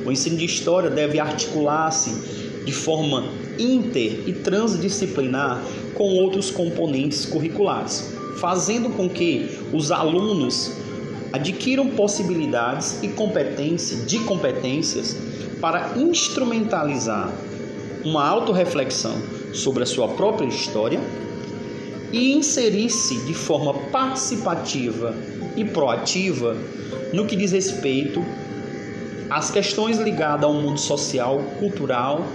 O 0.04 0.12
ensino 0.12 0.36
de 0.36 0.44
história 0.44 0.90
deve 0.90 1.18
articular-se 1.18 2.10
de 2.64 2.72
forma 2.72 3.32
inter 3.58 4.24
e 4.26 4.32
transdisciplinar 4.32 5.62
com 5.94 6.04
outros 6.04 6.50
componentes 6.50 7.24
curriculares, 7.24 8.12
fazendo 8.38 8.90
com 8.90 9.08
que 9.08 9.58
os 9.72 9.90
alunos 9.90 10.72
adquiram 11.32 11.88
possibilidades 11.88 13.02
e 13.02 13.08
competência 13.08 13.98
de 14.06 14.18
competências 14.20 15.16
para 15.60 15.92
instrumentalizar 15.96 17.32
uma 18.04 18.26
autorreflexão 18.26 19.14
sobre 19.52 19.82
a 19.82 19.86
sua 19.86 20.08
própria 20.08 20.46
história 20.46 21.00
e 22.12 22.32
inserir-se 22.32 23.26
de 23.26 23.34
forma 23.34 23.74
participativa 23.90 25.14
e 25.56 25.64
proativa 25.64 26.56
no 27.12 27.26
que 27.26 27.36
diz 27.36 27.52
respeito 27.52 28.24
às 29.28 29.50
questões 29.50 29.98
ligadas 29.98 30.44
ao 30.44 30.54
mundo 30.54 30.78
social, 30.78 31.38
cultural 31.58 32.26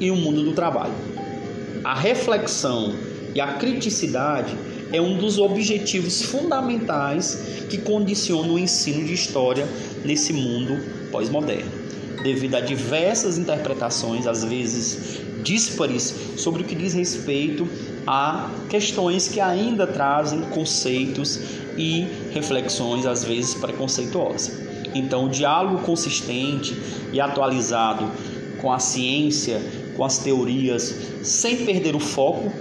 e 0.00 0.10
o 0.10 0.16
mundo 0.16 0.42
do 0.42 0.52
trabalho. 0.52 0.92
A 1.82 1.94
reflexão 1.94 2.94
e 3.34 3.40
a 3.40 3.54
criticidade 3.54 4.56
é 4.94 5.00
um 5.00 5.16
dos 5.16 5.38
objetivos 5.38 6.22
fundamentais 6.22 7.66
que 7.68 7.78
condicionam 7.78 8.54
o 8.54 8.58
ensino 8.58 9.04
de 9.04 9.12
história 9.12 9.66
nesse 10.04 10.32
mundo 10.32 10.78
pós-moderno, 11.10 11.70
devido 12.22 12.54
a 12.54 12.60
diversas 12.60 13.36
interpretações, 13.36 14.26
às 14.26 14.44
vezes 14.44 15.20
díspares, 15.42 16.14
sobre 16.36 16.62
o 16.62 16.64
que 16.64 16.76
diz 16.76 16.94
respeito 16.94 17.68
a 18.06 18.50
questões 18.68 19.26
que 19.26 19.40
ainda 19.40 19.84
trazem 19.86 20.42
conceitos 20.42 21.40
e 21.76 22.06
reflexões, 22.32 23.04
às 23.04 23.24
vezes 23.24 23.54
preconceituosas. 23.54 24.52
Então, 24.94 25.24
o 25.24 25.28
diálogo 25.28 25.78
consistente 25.78 26.76
e 27.12 27.20
atualizado 27.20 28.10
com 28.60 28.72
a 28.72 28.78
ciência 28.78 29.60
com 29.96 30.04
as 30.04 30.18
teorias, 30.18 30.94
sem 31.22 31.64
perder 31.64 31.94
o 31.94 32.00
foco 32.00 32.52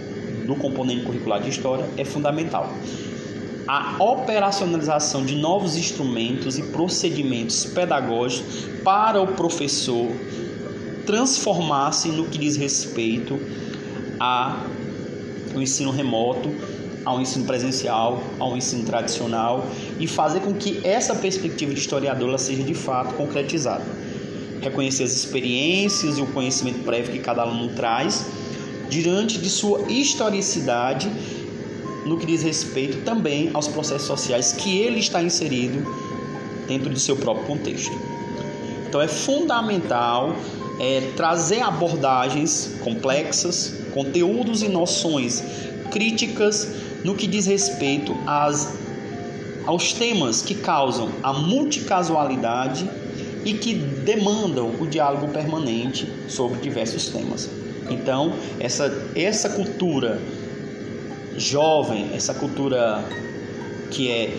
do 0.46 0.56
componente 0.56 1.06
curricular 1.06 1.42
de 1.42 1.50
história, 1.50 1.86
é 1.98 2.06
fundamental. 2.06 2.72
A 3.68 3.96
operacionalização 4.04 5.26
de 5.26 5.36
novos 5.36 5.78
instrumentos 5.78 6.58
e 6.58 6.64
procedimentos 6.64 7.66
pedagógicos 7.66 8.66
para 8.84 9.22
o 9.22 9.28
professor 9.28 10.12
transformar-se 11.06 12.10
no 12.10 12.26
que 12.26 12.38
diz 12.38 12.58
respeito 12.58 13.40
ao 14.20 15.62
ensino 15.62 15.92
remoto 15.92 16.50
ao 17.06 17.20
ensino 17.20 17.46
presencial, 17.46 18.24
ao 18.40 18.56
ensino 18.56 18.84
tradicional 18.86 19.68
e 20.00 20.08
fazer 20.08 20.40
com 20.40 20.54
que 20.54 20.80
essa 20.84 21.16
perspectiva 21.16 21.74
de 21.74 21.80
historiador 21.80 22.38
seja 22.40 22.64
de 22.64 22.74
fato 22.74 23.14
concretizada. 23.16 23.84
Reconhecer 24.62 25.04
as 25.04 25.12
experiências 25.12 26.18
e 26.18 26.22
o 26.22 26.28
conhecimento 26.28 26.80
prévio 26.84 27.12
que 27.12 27.20
cada 27.20 27.42
aluno 27.42 27.74
traz 27.74 28.26
diante 28.90 29.38
de 29.38 29.50
sua 29.50 29.82
historicidade 29.90 31.12
no 32.06 32.18
que 32.18 32.26
diz 32.26 32.44
respeito 32.44 33.04
também 33.04 33.50
aos 33.54 33.68
processos 33.68 34.08
sociais 34.08 34.52
que 34.52 34.80
ele 34.80 35.00
está 35.00 35.22
inserido 35.22 35.86
dentro 36.68 36.90
do 36.90 37.00
seu 37.00 37.16
próprio 37.16 37.46
contexto. 37.46 37.94
Então 38.88 39.02
é 39.02 39.08
fundamental 39.08 40.36
é, 40.80 41.12
trazer 41.16 41.62
abordagens 41.62 42.76
complexas, 42.82 43.74
conteúdos 43.94 44.62
e 44.62 44.70
noções 44.70 45.44
críticas 45.92 46.68
no 47.04 47.16
que 47.16 47.28
diz 47.28 47.46
respeito 47.46 48.16
às, 48.26 48.74
aos 49.66 49.94
temas 49.94 50.42
que 50.42 50.56
causam 50.56 51.10
a 51.22 51.34
multicasualidade 51.34 52.90
e 53.46 53.54
que 53.54 53.74
demandam 53.74 54.72
o 54.80 54.88
diálogo 54.88 55.28
permanente 55.28 56.08
sobre 56.28 56.60
diversos 56.60 57.08
temas. 57.10 57.50
Então, 57.90 58.34
essa, 58.60 58.92
essa 59.16 59.50
cultura 59.50 60.20
jovem, 61.38 62.12
essa 62.14 62.34
cultura 62.34 63.04
que 63.90 64.10
é 64.10 64.38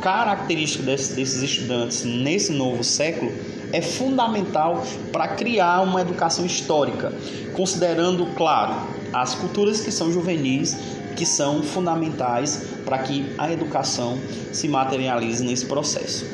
característica 0.00 0.82
desses, 0.82 1.14
desses 1.14 1.42
estudantes 1.42 2.04
nesse 2.04 2.52
novo 2.52 2.82
século, 2.82 3.32
é 3.72 3.80
fundamental 3.80 4.84
para 5.12 5.28
criar 5.28 5.82
uma 5.82 6.00
educação 6.00 6.44
histórica, 6.44 7.12
considerando, 7.52 8.26
claro, 8.34 8.74
as 9.12 9.34
culturas 9.34 9.80
que 9.80 9.92
são 9.92 10.10
juvenis, 10.10 10.76
que 11.16 11.26
são 11.26 11.62
fundamentais 11.62 12.64
para 12.84 12.98
que 12.98 13.26
a 13.36 13.52
educação 13.52 14.18
se 14.52 14.66
materialize 14.66 15.44
nesse 15.44 15.66
processo. 15.66 16.24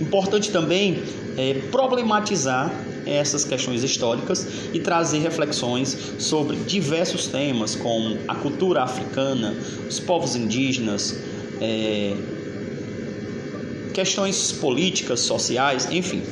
Importante 0.00 0.50
também 0.50 1.02
é 1.36 1.54
problematizar 1.70 2.72
essas 3.06 3.44
questões 3.44 3.82
históricas 3.82 4.46
e 4.72 4.80
trazer 4.80 5.18
reflexões 5.18 5.96
sobre 6.18 6.56
diversos 6.56 7.26
temas, 7.26 7.74
como 7.74 8.18
a 8.26 8.34
cultura 8.34 8.82
africana, 8.82 9.54
os 9.88 10.00
povos 10.00 10.36
indígenas, 10.36 11.18
é, 11.60 12.16
questões 13.92 14.52
políticas, 14.52 15.20
sociais, 15.20 15.88
enfim. 15.90 16.22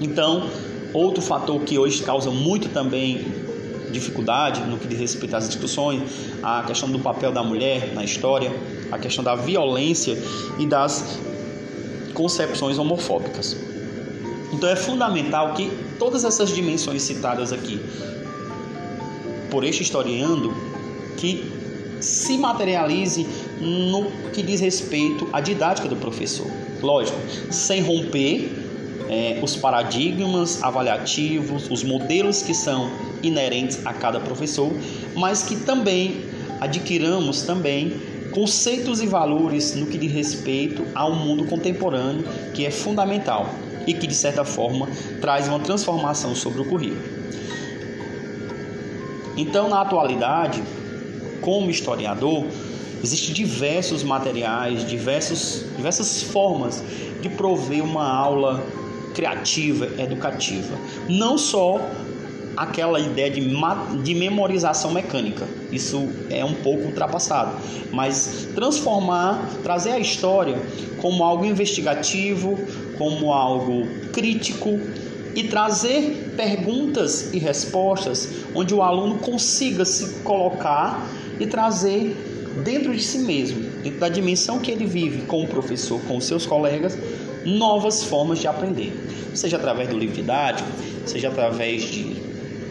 Então, 0.00 0.48
outro 0.92 1.22
fator 1.22 1.60
que 1.62 1.78
hoje 1.78 2.02
causa 2.02 2.30
muito 2.30 2.68
também 2.70 3.26
dificuldade 3.90 4.60
no 4.62 4.78
que 4.78 4.86
diz 4.86 4.98
respeito 4.98 5.34
às 5.34 5.48
discussões, 5.48 6.02
a 6.42 6.62
questão 6.62 6.90
do 6.90 6.98
papel 6.98 7.32
da 7.32 7.42
mulher 7.42 7.92
na 7.94 8.04
história, 8.04 8.52
a 8.90 8.98
questão 8.98 9.24
da 9.24 9.34
violência 9.34 10.16
e 10.58 10.66
das 10.66 11.18
concepções 12.14 12.78
homofóbicas. 12.78 13.67
Então 14.52 14.68
é 14.68 14.76
fundamental 14.76 15.54
que 15.54 15.70
todas 15.98 16.24
essas 16.24 16.50
dimensões 16.50 17.02
citadas 17.02 17.52
aqui 17.52 17.80
por 19.50 19.64
este 19.64 19.82
historiando 19.82 20.54
que 21.16 21.52
se 22.00 22.38
materialize 22.38 23.26
no 23.60 24.10
que 24.32 24.42
diz 24.42 24.60
respeito 24.60 25.28
à 25.32 25.40
didática 25.40 25.88
do 25.88 25.96
professor. 25.96 26.46
Lógico, 26.80 27.18
sem 27.50 27.82
romper 27.82 28.52
é, 29.08 29.40
os 29.42 29.56
paradigmas 29.56 30.62
avaliativos, 30.62 31.68
os 31.70 31.82
modelos 31.82 32.42
que 32.42 32.54
são 32.54 32.90
inerentes 33.22 33.84
a 33.84 33.92
cada 33.92 34.20
professor, 34.20 34.70
mas 35.16 35.42
que 35.42 35.56
também 35.56 36.24
adquiramos 36.60 37.42
também 37.42 38.00
conceitos 38.30 39.00
e 39.00 39.06
valores 39.06 39.74
no 39.74 39.86
que 39.86 39.98
diz 39.98 40.12
respeito 40.12 40.84
ao 40.94 41.14
mundo 41.14 41.46
contemporâneo, 41.46 42.24
que 42.54 42.64
é 42.64 42.70
fundamental 42.70 43.52
e 43.88 43.94
que 43.94 44.06
de 44.06 44.14
certa 44.14 44.44
forma 44.44 44.86
traz 45.18 45.48
uma 45.48 45.58
transformação 45.58 46.34
sobre 46.34 46.60
o 46.60 46.64
currículo. 46.66 47.02
Então, 49.34 49.68
na 49.68 49.80
atualidade, 49.80 50.62
como 51.40 51.70
historiador, 51.70 52.44
existem 53.02 53.32
diversos 53.32 54.02
materiais, 54.02 54.86
diversos, 54.86 55.64
diversas 55.74 56.22
formas 56.22 56.84
de 57.22 57.30
prover 57.30 57.82
uma 57.82 58.06
aula 58.06 58.62
criativa, 59.14 59.86
educativa. 59.98 60.76
Não 61.08 61.38
só 61.38 61.80
aquela 62.58 62.98
ideia 62.98 63.30
de, 63.30 63.40
de 64.02 64.14
memorização 64.14 64.90
mecânica. 64.90 65.46
Isso 65.70 66.08
é 66.28 66.44
um 66.44 66.54
pouco 66.54 66.86
ultrapassado. 66.86 67.52
Mas 67.92 68.48
transformar, 68.54 69.48
trazer 69.62 69.92
a 69.92 69.98
história 69.98 70.60
como 71.00 71.22
algo 71.22 71.44
investigativo, 71.44 72.58
como 72.98 73.32
algo 73.32 73.86
crítico 74.12 74.78
e 75.34 75.44
trazer 75.44 76.34
perguntas 76.36 77.32
e 77.32 77.38
respostas 77.38 78.28
onde 78.54 78.74
o 78.74 78.82
aluno 78.82 79.18
consiga 79.18 79.84
se 79.84 80.20
colocar 80.22 81.08
e 81.38 81.46
trazer 81.46 82.16
dentro 82.64 82.94
de 82.94 83.02
si 83.02 83.20
mesmo, 83.20 83.60
dentro 83.82 84.00
da 84.00 84.08
dimensão 84.08 84.58
que 84.58 84.70
ele 84.70 84.84
vive 84.84 85.22
com 85.22 85.44
o 85.44 85.46
professor, 85.46 86.00
com 86.08 86.16
os 86.16 86.24
seus 86.24 86.44
colegas, 86.44 86.98
novas 87.44 88.02
formas 88.02 88.40
de 88.40 88.48
aprender, 88.48 88.92
seja 89.34 89.56
através 89.56 89.88
do 89.88 89.96
livro 89.96 90.16
didático, 90.16 90.68
seja 91.06 91.28
através 91.28 91.82
de 91.82 92.16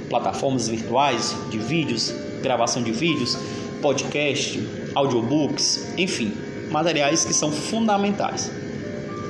plataformas 0.10 0.68
virtuais, 0.68 1.36
de 1.50 1.58
vídeos, 1.58 2.14
gravação 2.42 2.84
de 2.84 2.92
vídeos, 2.92 3.38
podcast, 3.82 4.62
audiobooks, 4.96 5.94
enfim, 5.98 6.34
materiais 6.70 7.24
que 7.24 7.34
são 7.34 7.52
fundamentais. 7.52 8.52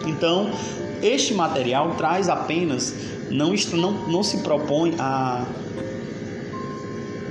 Então, 0.05 0.51
este 1.01 1.33
material 1.33 1.95
traz 1.97 2.29
apenas, 2.29 2.93
não, 3.29 3.53
não, 3.73 3.91
não 4.07 4.23
se 4.23 4.37
propõe 4.39 4.95
a 4.99 5.45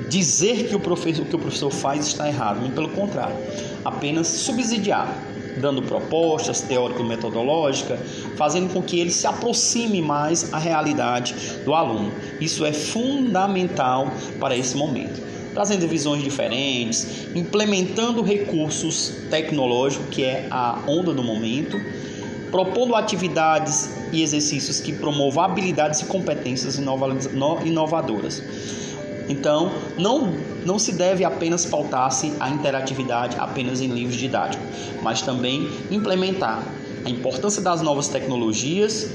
dizer 0.08 0.68
que 0.68 0.76
o, 0.76 0.80
professor, 0.80 1.24
que 1.26 1.36
o 1.36 1.38
professor 1.38 1.70
faz 1.70 2.06
está 2.06 2.28
errado, 2.28 2.68
pelo 2.74 2.88
contrário, 2.90 3.36
apenas 3.84 4.28
subsidiar, 4.28 5.12
dando 5.60 5.82
propostas 5.82 6.60
teórico-metodológicas, 6.62 7.98
fazendo 8.36 8.72
com 8.72 8.82
que 8.82 9.00
ele 9.00 9.10
se 9.10 9.26
aproxime 9.26 10.00
mais 10.00 10.52
à 10.52 10.58
realidade 10.58 11.34
do 11.64 11.74
aluno. 11.74 12.12
Isso 12.40 12.64
é 12.64 12.72
fundamental 12.72 14.10
para 14.38 14.56
esse 14.56 14.76
momento. 14.76 15.24
Trazendo 15.54 15.88
visões 15.88 16.22
diferentes, 16.22 17.28
implementando 17.34 18.22
recursos 18.22 19.14
tecnológicos, 19.30 20.06
que 20.10 20.22
é 20.22 20.46
a 20.50 20.82
onda 20.86 21.14
do 21.14 21.22
momento, 21.24 21.80
propondo 22.56 22.94
atividades 22.94 23.90
e 24.10 24.22
exercícios 24.22 24.80
que 24.80 24.90
promovam 24.90 25.44
habilidades 25.44 26.00
e 26.00 26.06
competências 26.06 26.78
inovadoras. 26.78 28.42
Então, 29.28 29.70
não, 29.98 30.32
não 30.64 30.78
se 30.78 30.92
deve 30.92 31.22
apenas 31.22 31.66
pautar-se 31.66 32.32
a 32.40 32.48
interatividade 32.48 33.36
apenas 33.38 33.82
em 33.82 33.88
livros 33.88 34.16
didáticos, 34.16 34.66
mas 35.02 35.20
também 35.20 35.68
implementar 35.90 36.62
a 37.04 37.10
importância 37.10 37.60
das 37.60 37.82
novas 37.82 38.08
tecnologias, 38.08 39.06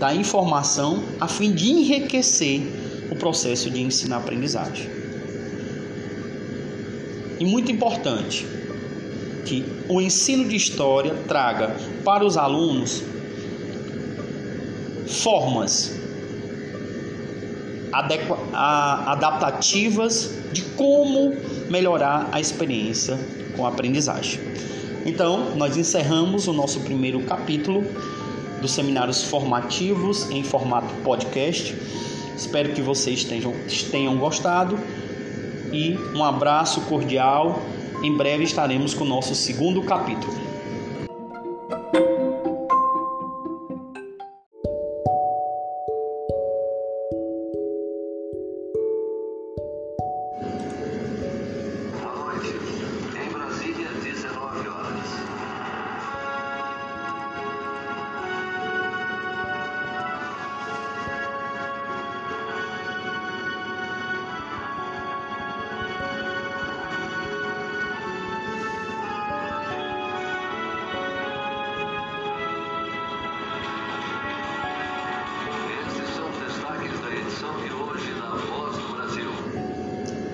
da 0.00 0.12
informação, 0.12 1.04
a 1.20 1.28
fim 1.28 1.52
de 1.52 1.70
enriquecer 1.70 2.62
o 3.12 3.14
processo 3.14 3.70
de 3.70 3.80
ensino-aprendizagem. 3.80 4.90
E 7.38 7.44
muito 7.44 7.70
importante, 7.70 8.44
que 9.44 9.64
o 9.88 10.00
ensino 10.00 10.48
de 10.48 10.56
história 10.56 11.14
traga 11.26 11.76
para 12.04 12.24
os 12.24 12.36
alunos 12.36 13.02
formas 15.06 15.98
adaptativas 18.52 20.34
de 20.52 20.62
como 20.62 21.34
melhorar 21.68 22.28
a 22.30 22.40
experiência 22.40 23.18
com 23.56 23.66
a 23.66 23.68
aprendizagem. 23.68 24.40
Então, 25.04 25.56
nós 25.56 25.76
encerramos 25.76 26.46
o 26.46 26.52
nosso 26.52 26.80
primeiro 26.80 27.20
capítulo 27.22 27.84
dos 28.60 28.72
seminários 28.72 29.24
formativos 29.24 30.30
em 30.30 30.44
formato 30.44 30.92
podcast. 31.02 31.74
Espero 32.36 32.72
que 32.72 32.82
vocês 32.82 33.24
tenham, 33.24 33.52
tenham 33.90 34.16
gostado 34.18 34.78
e 35.72 35.98
um 36.14 36.22
abraço 36.22 36.82
cordial. 36.82 37.62
Em 38.02 38.16
breve 38.16 38.44
estaremos 38.44 38.94
com 38.94 39.04
o 39.04 39.08
nosso 39.08 39.34
segundo 39.34 39.82
capítulo. 39.82 40.49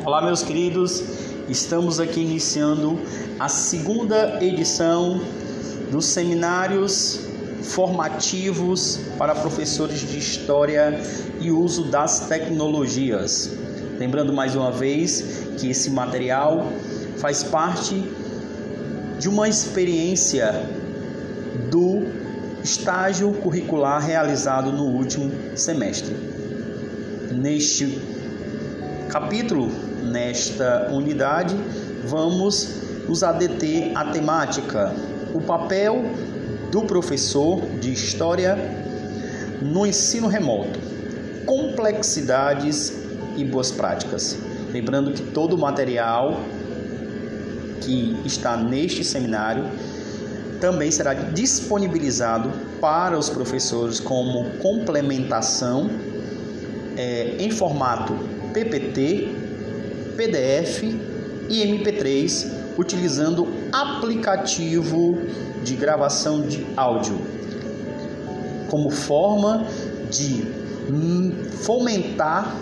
Olá, 0.06 0.22
meus 0.22 0.40
queridos, 0.40 1.02
estamos 1.48 1.98
aqui 1.98 2.20
iniciando 2.20 2.96
a 3.40 3.48
segunda 3.48 4.38
edição 4.40 5.20
dos 5.90 6.04
seminários 6.04 7.22
formativos 7.60 9.00
para 9.18 9.34
professores 9.34 10.08
de 10.08 10.16
História 10.16 10.96
e 11.40 11.50
uso 11.50 11.90
das 11.90 12.28
tecnologias. 12.28 13.50
Lembrando 13.98 14.32
mais 14.32 14.54
uma 14.54 14.70
vez 14.70 15.48
que 15.58 15.70
esse 15.70 15.90
material 15.90 16.70
faz 17.16 17.42
parte 17.42 18.00
de 19.18 19.28
uma 19.28 19.48
experiência 19.48 20.70
do 21.68 22.04
estágio 22.62 23.32
curricular 23.32 24.00
realizado 24.00 24.70
no 24.70 24.84
último 24.84 25.32
semestre. 25.56 26.14
Neste 27.32 28.00
capítulo, 29.08 29.85
nesta 30.16 30.88
unidade, 30.90 31.54
vamos 32.06 32.80
nos 33.06 33.22
adeter 33.22 33.92
à 33.94 34.06
temática 34.06 34.94
o 35.34 35.42
papel 35.42 36.10
do 36.72 36.82
professor 36.82 37.60
de 37.78 37.92
história 37.92 38.56
no 39.60 39.86
ensino 39.86 40.26
remoto, 40.26 40.78
complexidades 41.44 42.94
e 43.36 43.44
boas 43.44 43.70
práticas. 43.70 44.38
Lembrando 44.72 45.12
que 45.12 45.22
todo 45.22 45.54
o 45.54 45.58
material 45.58 46.40
que 47.82 48.18
está 48.24 48.56
neste 48.56 49.04
seminário 49.04 49.66
também 50.62 50.90
será 50.90 51.12
disponibilizado 51.12 52.50
para 52.80 53.18
os 53.18 53.28
professores 53.28 54.00
como 54.00 54.48
complementação 54.60 55.90
é, 56.96 57.36
em 57.38 57.50
formato 57.50 58.14
PPT, 58.54 59.45
PDF 60.16 60.82
e 61.48 61.62
MP3, 61.62 62.50
utilizando 62.76 63.46
aplicativo 63.72 65.18
de 65.62 65.76
gravação 65.76 66.42
de 66.42 66.66
áudio, 66.76 67.20
como 68.68 68.90
forma 68.90 69.66
de 70.10 70.44
fomentar 71.62 72.54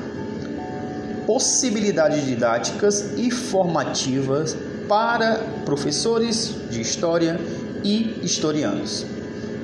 possibilidades 1.26 2.24
didáticas 2.26 3.12
e 3.16 3.30
formativas 3.30 4.56
para 4.88 5.42
professores 5.64 6.54
de 6.70 6.80
história 6.80 7.40
e 7.82 8.20
historianos. 8.22 9.06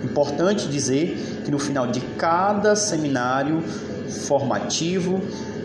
Importante 0.03 0.69
dizer 0.69 1.43
que 1.45 1.51
no 1.51 1.59
final 1.59 1.87
de 1.87 2.01
cada 2.17 2.75
seminário 2.75 3.63
formativo 4.27 5.21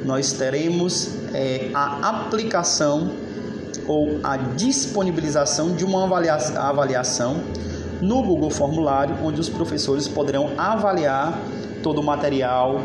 nós 0.05 0.31
teremos 0.33 1.09
é, 1.33 1.71
a 1.73 2.09
aplicação 2.09 3.11
ou 3.87 4.19
a 4.23 4.37
disponibilização 4.37 5.75
de 5.75 5.83
uma 5.83 6.03
avaliação 6.03 7.43
no 8.01 8.21
Google 8.21 8.49
Formulário, 8.49 9.15
onde 9.23 9.41
os 9.41 9.49
professores 9.49 10.07
poderão 10.07 10.51
avaliar 10.57 11.39
todo 11.81 11.99
o 12.01 12.03
material 12.03 12.81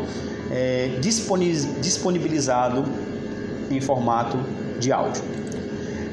é, 0.50 0.98
disponibilizado 1.00 2.85
em 3.70 3.80
formato 3.80 4.38
de 4.78 4.90
áudio. 4.90 5.22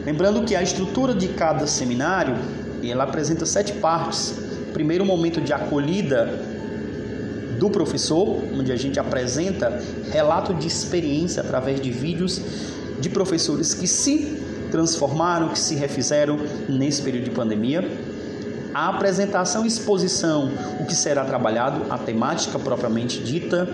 Lembrando 0.06 0.44
que 0.44 0.56
a 0.56 0.62
estrutura 0.62 1.14
de 1.14 1.30
cada 1.30 1.68
seminário 1.68 2.36
ela 2.84 3.04
apresenta 3.04 3.46
sete 3.46 3.74
partes. 3.74 4.36
Primeiro, 4.72 5.06
momento 5.06 5.42
de 5.42 5.52
acolhida 5.52 6.57
do 7.58 7.70
professor, 7.70 8.44
onde 8.54 8.72
a 8.72 8.76
gente 8.76 9.00
apresenta 9.00 9.82
relato 10.12 10.54
de 10.54 10.68
experiência 10.68 11.42
através 11.42 11.82
de 11.82 11.92
vídeos 11.92 12.42
de 13.00 13.10
professores 13.10 13.74
que 13.74 13.88
se 13.88 14.42
transformaram, 14.72 15.50
que 15.50 15.60
se 15.60 15.76
refizeram 15.76 16.40
nesse 16.68 17.02
período 17.02 17.26
de 17.26 17.32
pandemia. 17.32 17.90
A 18.74 18.90
apresentação 18.90 19.66
e 19.66 19.68
exposição, 19.68 20.52
o 20.80 20.86
que 20.86 20.96
será 20.96 21.26
trabalhado, 21.26 21.92
a 21.92 21.98
temática 21.98 22.60
propriamente 22.60 23.20
dita, 23.20 23.68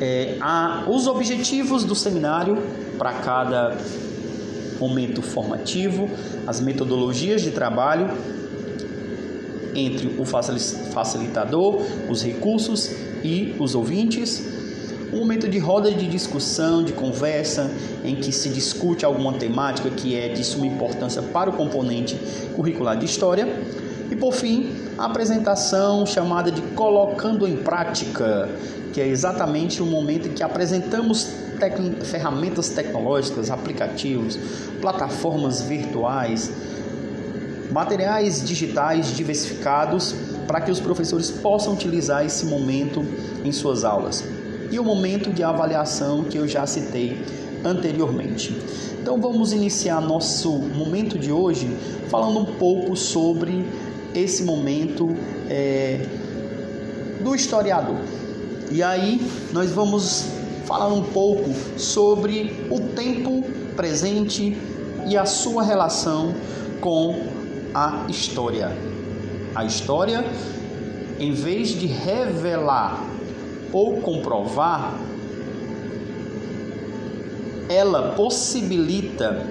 é, 0.00 0.36
a, 0.40 0.84
os 0.88 1.06
objetivos 1.06 1.84
do 1.84 1.94
seminário 1.94 2.62
para 2.98 3.12
cada 3.14 3.76
momento 4.78 5.22
formativo, 5.22 6.08
as 6.46 6.60
metodologias 6.60 7.42
de 7.42 7.50
trabalho 7.50 8.10
entre 9.76 10.08
o 10.18 10.24
facilitador, 10.24 11.82
os 12.08 12.22
recursos 12.22 12.90
e 13.22 13.54
os 13.58 13.74
ouvintes. 13.74 14.56
Um 15.12 15.18
momento 15.18 15.48
de 15.48 15.58
roda 15.58 15.92
de 15.92 16.06
discussão, 16.08 16.82
de 16.82 16.92
conversa, 16.92 17.70
em 18.04 18.16
que 18.16 18.32
se 18.32 18.48
discute 18.48 19.04
alguma 19.04 19.34
temática 19.34 19.88
que 19.90 20.16
é 20.16 20.28
de 20.28 20.42
suma 20.42 20.66
importância 20.66 21.22
para 21.22 21.48
o 21.48 21.52
componente 21.52 22.18
curricular 22.54 22.96
de 22.96 23.06
história. 23.06 23.46
E 24.10 24.16
por 24.16 24.32
fim, 24.32 24.72
a 24.98 25.04
apresentação 25.04 26.06
chamada 26.06 26.50
de 26.50 26.60
Colocando 26.74 27.46
em 27.46 27.56
Prática, 27.56 28.48
que 28.92 29.00
é 29.00 29.06
exatamente 29.06 29.82
o 29.82 29.86
momento 29.86 30.28
em 30.28 30.32
que 30.32 30.42
apresentamos 30.42 31.28
tec 31.58 31.76
ferramentas 32.04 32.68
tecnológicas, 32.68 33.50
aplicativos, 33.50 34.38
plataformas 34.80 35.62
virtuais, 35.62 36.52
materiais 37.76 38.42
digitais 38.42 39.14
diversificados 39.14 40.14
para 40.46 40.62
que 40.62 40.70
os 40.70 40.80
professores 40.80 41.30
possam 41.30 41.74
utilizar 41.74 42.24
esse 42.24 42.46
momento 42.46 43.04
em 43.44 43.52
suas 43.52 43.84
aulas. 43.84 44.24
E 44.70 44.78
o 44.78 44.84
momento 44.84 45.30
de 45.30 45.42
avaliação 45.42 46.24
que 46.24 46.38
eu 46.38 46.48
já 46.48 46.66
citei 46.66 47.22
anteriormente. 47.62 48.56
Então 48.98 49.20
vamos 49.20 49.52
iniciar 49.52 50.00
nosso 50.00 50.52
momento 50.52 51.18
de 51.18 51.30
hoje 51.30 51.68
falando 52.08 52.38
um 52.38 52.54
pouco 52.54 52.96
sobre 52.96 53.62
esse 54.14 54.42
momento 54.42 55.14
é, 55.50 56.00
do 57.20 57.34
historiador. 57.34 57.98
E 58.70 58.82
aí 58.82 59.20
nós 59.52 59.70
vamos 59.70 60.28
falar 60.64 60.88
um 60.88 61.02
pouco 61.02 61.50
sobre 61.76 62.66
o 62.70 62.80
tempo 62.94 63.44
presente 63.76 64.56
e 65.06 65.14
a 65.14 65.26
sua 65.26 65.62
relação 65.62 66.34
com 66.80 67.35
a 67.76 68.06
história. 68.08 68.74
A 69.54 69.62
história, 69.66 70.24
em 71.20 71.32
vez 71.32 71.68
de 71.68 71.86
revelar 71.86 73.04
ou 73.70 74.00
comprovar, 74.00 74.94
ela 77.68 78.12
possibilita 78.12 79.46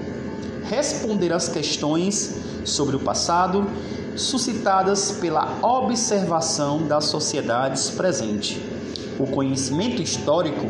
responder 0.67 1.31
às 1.31 1.47
questões 1.47 2.35
sobre 2.65 2.95
o 2.95 2.99
passado 2.99 3.67
suscitadas 4.15 5.11
pela 5.21 5.59
observação 5.61 6.87
das 6.87 7.05
sociedades 7.05 7.91
presentes. 7.91 8.59
O 9.19 9.27
conhecimento 9.27 10.01
histórico 10.01 10.65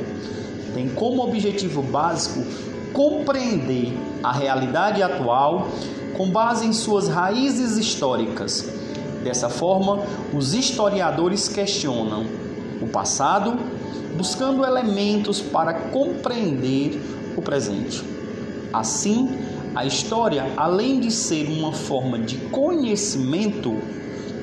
tem 0.74 0.90
como 0.90 1.24
objetivo 1.24 1.82
básico 1.82 2.44
compreender 2.92 3.94
a 4.22 4.34
realidade 4.34 5.02
atual 5.02 5.70
com 6.18 6.30
base 6.30 6.66
em 6.66 6.74
suas 6.74 7.08
raízes 7.08 7.78
históricas. 7.78 8.70
Dessa 9.24 9.50
forma, 9.50 10.04
os 10.34 10.54
historiadores 10.54 11.48
questionam 11.48 12.26
o 12.82 12.88
passado, 12.88 13.58
buscando 14.16 14.64
elementos 14.64 15.42
para 15.42 15.74
compreender 15.74 17.02
o 17.36 17.42
presente. 17.42 18.04
Assim, 18.72 19.30
a 19.74 19.86
história, 19.86 20.54
além 20.56 21.00
de 21.00 21.12
ser 21.12 21.48
uma 21.50 21.74
forma 21.74 22.20
de 22.20 22.38
conhecimento, 22.38 23.76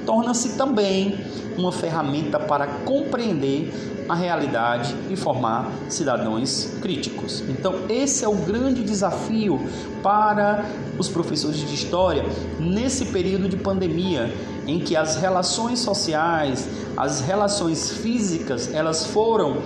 torna-se 0.05 0.57
também 0.57 1.19
uma 1.57 1.73
ferramenta 1.73 2.39
para 2.39 2.67
compreender 2.67 3.73
a 4.09 4.15
realidade 4.15 4.95
e 5.09 5.17
formar 5.17 5.71
cidadãos 5.89 6.71
críticos. 6.81 7.43
Então, 7.49 7.87
esse 7.89 8.25
é 8.25 8.29
o 8.29 8.35
grande 8.35 8.83
desafio 8.83 9.61
para 10.03 10.65
os 10.99 11.09
professores 11.09 11.59
de 11.59 11.75
história 11.75 12.25
nesse 12.59 13.07
período 13.07 13.49
de 13.49 13.57
pandemia, 13.57 14.33
em 14.67 14.81
que 14.81 14.97
as 14.97 15.17
relações 15.17 15.79
sociais, 15.79 16.69
as 16.97 17.21
relações 17.21 17.91
físicas, 17.91 18.73
elas 18.75 19.07
foram 19.07 19.63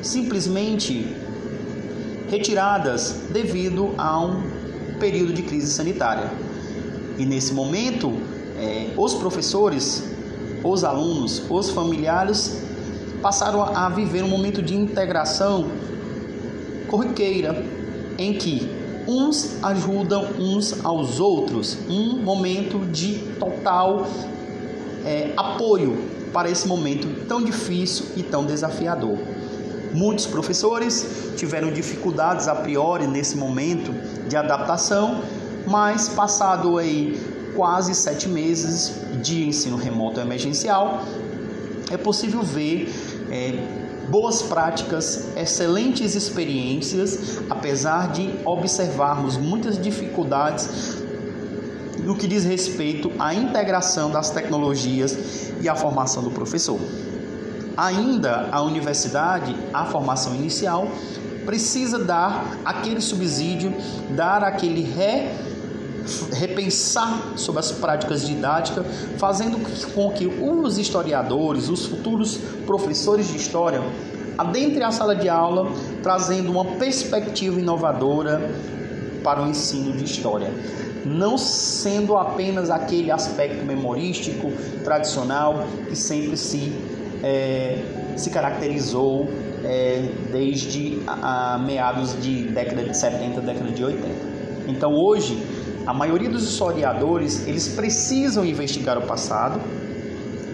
simplesmente 0.00 1.14
retiradas 2.30 3.26
devido 3.30 3.94
a 3.98 4.18
um 4.24 4.42
período 4.98 5.32
de 5.32 5.42
crise 5.42 5.70
sanitária. 5.70 6.30
E 7.18 7.26
nesse 7.26 7.52
momento, 7.52 8.16
é, 8.62 8.94
os 8.96 9.14
professores, 9.14 10.04
os 10.62 10.84
alunos, 10.84 11.42
os 11.50 11.70
familiares 11.70 12.62
passaram 13.20 13.62
a 13.62 13.88
viver 13.88 14.22
um 14.22 14.28
momento 14.28 14.62
de 14.62 14.76
integração 14.76 15.66
corriqueira 16.86 17.64
em 18.16 18.34
que 18.34 18.70
uns 19.08 19.56
ajudam 19.64 20.28
uns 20.38 20.84
aos 20.84 21.18
outros, 21.18 21.76
um 21.88 22.18
momento 22.22 22.78
de 22.86 23.18
total 23.40 24.06
é, 25.04 25.32
apoio 25.36 25.98
para 26.32 26.48
esse 26.48 26.68
momento 26.68 27.26
tão 27.26 27.42
difícil 27.42 28.06
e 28.16 28.22
tão 28.22 28.46
desafiador. 28.46 29.18
Muitos 29.92 30.24
professores 30.24 31.32
tiveram 31.36 31.72
dificuldades 31.72 32.46
a 32.46 32.54
priori 32.54 33.08
nesse 33.08 33.36
momento 33.36 33.92
de 34.28 34.36
adaptação, 34.36 35.20
mas 35.66 36.08
passado 36.08 36.78
aí 36.78 37.20
quase 37.54 37.94
sete 37.94 38.28
meses 38.28 38.92
de 39.22 39.46
ensino 39.46 39.76
remoto 39.76 40.20
emergencial, 40.20 41.04
é 41.90 41.96
possível 41.96 42.42
ver 42.42 42.92
é, 43.30 43.82
boas 44.08 44.42
práticas, 44.42 45.28
excelentes 45.36 46.14
experiências, 46.14 47.40
apesar 47.48 48.12
de 48.12 48.30
observarmos 48.44 49.36
muitas 49.36 49.80
dificuldades 49.80 51.02
no 52.02 52.16
que 52.16 52.26
diz 52.26 52.44
respeito 52.44 53.12
à 53.18 53.34
integração 53.34 54.10
das 54.10 54.30
tecnologias 54.30 55.52
e 55.60 55.68
à 55.68 55.74
formação 55.74 56.22
do 56.22 56.30
professor. 56.30 56.80
Ainda 57.76 58.48
a 58.50 58.60
universidade, 58.62 59.56
a 59.72 59.86
formação 59.86 60.34
inicial, 60.34 60.88
precisa 61.46 61.98
dar 61.98 62.58
aquele 62.64 63.00
subsídio, 63.00 63.72
dar 64.10 64.44
aquele 64.44 64.82
ré, 64.82 65.34
repensar 66.32 67.32
sobre 67.36 67.60
as 67.60 67.72
práticas 67.72 68.26
didáticas, 68.26 68.84
fazendo 69.18 69.58
com 69.94 70.10
que 70.10 70.26
os 70.26 70.78
historiadores, 70.78 71.68
os 71.68 71.86
futuros 71.86 72.38
professores 72.66 73.28
de 73.28 73.36
história, 73.36 73.82
adentrem 74.36 74.84
a 74.84 74.90
sala 74.90 75.14
de 75.14 75.28
aula, 75.28 75.70
trazendo 76.02 76.50
uma 76.50 76.64
perspectiva 76.64 77.60
inovadora 77.60 78.50
para 79.22 79.42
o 79.42 79.48
ensino 79.48 79.92
de 79.92 80.04
história 80.04 80.50
não 81.04 81.36
sendo 81.36 82.16
apenas 82.16 82.70
aquele 82.70 83.10
aspecto 83.10 83.64
memorístico 83.64 84.52
tradicional 84.84 85.66
que 85.88 85.96
sempre 85.96 86.36
se 86.36 86.72
é, 87.22 87.78
se 88.16 88.30
caracterizou 88.30 89.28
é, 89.64 90.08
desde 90.30 91.00
a, 91.06 91.54
a, 91.54 91.58
meados 91.58 92.20
de 92.20 92.44
década 92.48 92.82
de 92.82 92.96
70, 92.96 93.40
década 93.40 93.70
de 93.70 93.84
80. 93.84 94.08
Então 94.66 94.92
hoje, 94.92 95.40
a 95.86 95.92
maioria 95.92 96.30
dos 96.30 96.44
historiadores, 96.44 97.46
eles 97.46 97.68
precisam 97.68 98.44
investigar 98.44 98.98
o 98.98 99.02
passado 99.02 99.60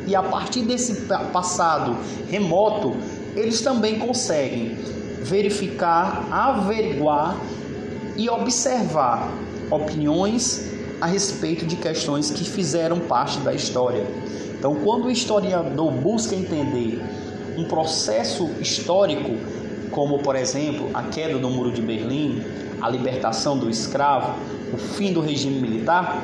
e 0.06 0.16
a 0.16 0.22
partir 0.22 0.62
desse 0.62 1.02
passado 1.32 1.96
remoto, 2.30 2.96
eles 3.36 3.60
também 3.60 3.98
conseguem 3.98 4.76
verificar, 5.22 6.26
averiguar 6.30 7.36
e 8.16 8.28
observar 8.30 9.30
opiniões 9.70 10.70
a 10.98 11.06
respeito 11.06 11.66
de 11.66 11.76
questões 11.76 12.30
que 12.30 12.42
fizeram 12.44 12.98
parte 13.00 13.38
da 13.40 13.52
história. 13.52 14.06
Então, 14.58 14.76
quando 14.76 15.04
o 15.04 15.10
historiador 15.10 15.92
busca 15.92 16.34
entender 16.34 17.00
um 17.56 17.64
processo 17.64 18.50
histórico, 18.60 19.36
como 19.90 20.20
por 20.20 20.34
exemplo 20.36 20.88
a 20.94 21.02
queda 21.02 21.38
do 21.38 21.50
Muro 21.50 21.70
de 21.70 21.82
Berlim, 21.82 22.42
a 22.80 22.88
libertação 22.88 23.58
do 23.58 23.68
escravo, 23.68 24.34
o 24.72 24.76
fim 24.76 25.12
do 25.12 25.20
regime 25.20 25.60
militar, 25.60 26.22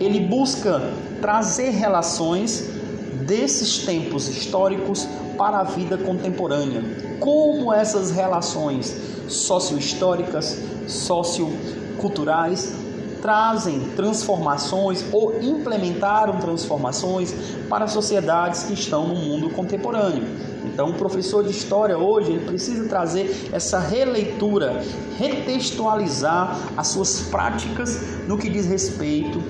ele 0.00 0.20
busca 0.20 0.80
trazer 1.20 1.70
relações 1.70 2.70
desses 3.26 3.78
tempos 3.78 4.28
históricos 4.28 5.06
para 5.36 5.60
a 5.60 5.64
vida 5.64 5.98
contemporânea. 5.98 6.82
Como 7.18 7.72
essas 7.72 8.10
relações 8.10 8.94
socio-históricas, 9.28 10.58
socioculturais 10.86 12.85
trazem 13.20 13.80
transformações 13.96 15.04
ou 15.12 15.40
implementaram 15.42 16.38
transformações 16.38 17.34
para 17.68 17.86
sociedades 17.86 18.64
que 18.64 18.74
estão 18.74 19.06
no 19.08 19.14
mundo 19.14 19.50
contemporâneo. 19.50 20.24
Então, 20.64 20.90
o 20.90 20.94
professor 20.94 21.44
de 21.44 21.50
história 21.50 21.96
hoje 21.96 22.32
ele 22.32 22.44
precisa 22.44 22.88
trazer 22.88 23.48
essa 23.52 23.78
releitura, 23.78 24.82
retextualizar 25.16 26.58
as 26.76 26.88
suas 26.88 27.22
práticas 27.22 28.00
no 28.26 28.36
que 28.36 28.48
diz 28.48 28.66
respeito 28.66 29.42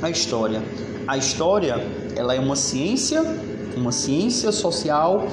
à 0.00 0.08
história. 0.08 0.62
A 1.06 1.16
história, 1.16 1.86
ela 2.14 2.34
é 2.34 2.40
uma 2.40 2.56
ciência, 2.56 3.22
uma 3.76 3.92
ciência 3.92 4.52
social 4.52 5.26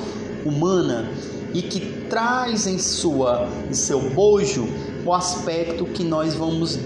humana 0.45 1.09
e 1.53 1.61
que 1.61 1.79
traz 2.09 2.67
em 2.67 2.77
sua 2.77 3.47
em 3.69 3.73
seu 3.73 4.09
bojo 4.11 4.67
o 5.05 5.13
aspecto 5.13 5.85
que 5.85 6.03
nós 6.03 6.33
vamos 6.33 6.77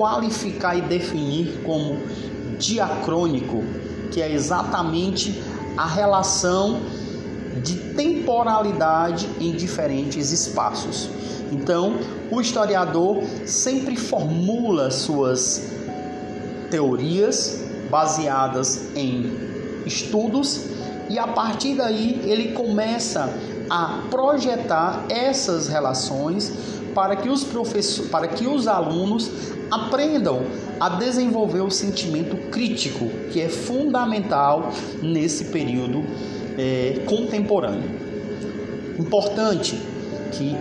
qualificar 0.00 0.74
e 0.74 0.80
definir 0.80 1.60
como 1.62 1.98
diacrônico, 2.58 3.62
que 4.10 4.22
é 4.22 4.32
exatamente 4.32 5.42
a 5.76 5.86
relação 5.86 6.80
de 7.62 7.76
temporalidade 7.94 9.28
em 9.38 9.52
diferentes 9.52 10.32
espaços. 10.32 11.10
Então, 11.52 11.98
o 12.30 12.40
historiador 12.40 13.22
sempre 13.44 13.94
formula 13.94 14.90
suas 14.90 15.70
teorias 16.70 17.62
baseadas 17.90 18.88
em 18.96 19.30
estudos 19.84 20.64
e 21.10 21.18
a 21.18 21.26
partir 21.26 21.74
daí 21.74 22.22
ele 22.24 22.52
começa 22.52 23.28
a 23.68 24.04
projetar 24.10 25.04
essas 25.10 25.68
relações 25.68 26.79
para 26.94 27.16
que 27.16 27.28
os 27.28 27.44
professores, 27.44 28.10
para 28.10 28.28
que 28.28 28.46
os 28.46 28.66
alunos 28.66 29.30
aprendam 29.70 30.42
a 30.78 30.88
desenvolver 30.88 31.60
o 31.60 31.70
sentimento 31.70 32.36
crítico, 32.50 33.08
que 33.30 33.40
é 33.40 33.48
fundamental 33.48 34.72
nesse 35.02 35.46
período 35.46 36.04
é, 36.58 37.02
contemporâneo. 37.06 37.90
Importante 38.98 39.80
que 40.32 40.56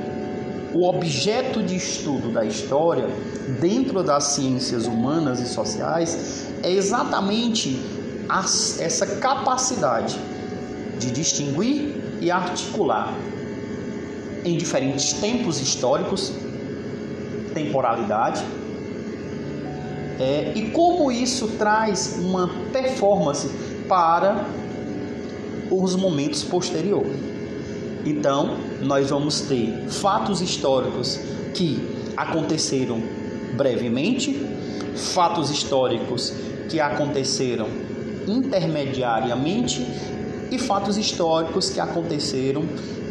o 0.73 0.87
objeto 0.87 1.63
de 1.63 1.75
estudo 1.75 2.31
da 2.31 2.45
história 2.45 3.07
dentro 3.59 4.03
das 4.03 4.25
ciências 4.25 4.85
humanas 4.85 5.39
e 5.39 5.47
sociais 5.47 6.47
é 6.61 6.71
exatamente 6.71 7.79
as, 8.27 8.79
essa 8.79 9.05
capacidade 9.17 10.19
de 10.99 11.09
distinguir 11.11 11.95
e 12.21 12.29
articular 12.29 13.15
em 14.43 14.57
diferentes 14.57 15.13
tempos 15.13 15.59
históricos, 15.61 16.33
temporalidade, 17.53 18.43
é, 20.19 20.51
e 20.53 20.69
como 20.71 21.11
isso 21.11 21.47
traz 21.57 22.17
uma 22.19 22.49
performance 22.73 23.49
para 23.87 24.45
os 25.71 25.95
momentos 25.95 26.43
posteriores. 26.43 27.13
Então, 28.05 28.57
nós 28.81 29.09
vamos 29.09 29.41
ter 29.41 29.87
fatos 29.87 30.41
históricos 30.41 31.19
que 31.53 31.79
aconteceram 32.17 33.01
brevemente, 33.55 34.45
fatos 34.95 35.49
históricos 35.49 36.33
que 36.69 36.79
aconteceram 36.79 37.67
intermediariamente 38.27 39.85
e 40.51 40.57
fatos 40.57 40.97
históricos 40.97 41.69
que 41.69 41.79
aconteceram 41.79 42.63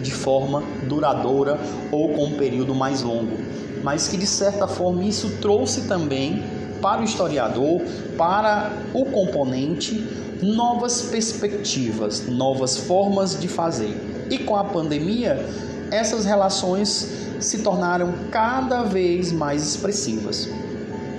de 0.03 0.13
forma 0.13 0.63
duradoura 0.85 1.59
ou 1.91 2.11
com 2.11 2.27
um 2.27 2.33
período 2.33 2.75
mais 2.75 3.03
longo, 3.03 3.37
mas 3.83 4.09
que 4.09 4.17
de 4.17 4.27
certa 4.27 4.67
forma 4.67 5.05
isso 5.05 5.39
trouxe 5.41 5.83
também 5.83 6.43
para 6.81 7.01
o 7.01 7.05
historiador, 7.05 7.83
para 8.17 8.73
o 8.95 9.05
componente, 9.07 10.07
novas 10.41 11.03
perspectivas, 11.03 12.27
novas 12.29 12.77
formas 12.77 13.39
de 13.39 13.49
fazer. 13.49 13.97
E 14.31 14.39
com 14.39 14.57
a 14.57 14.65
pandemia, 14.65 15.45
essas 15.91 16.25
relações 16.25 17.29
se 17.41 17.63
tornaram 17.63 18.15
cada 18.31 18.83
vez 18.83 19.33
mais 19.33 19.67
expressivas. 19.67 20.49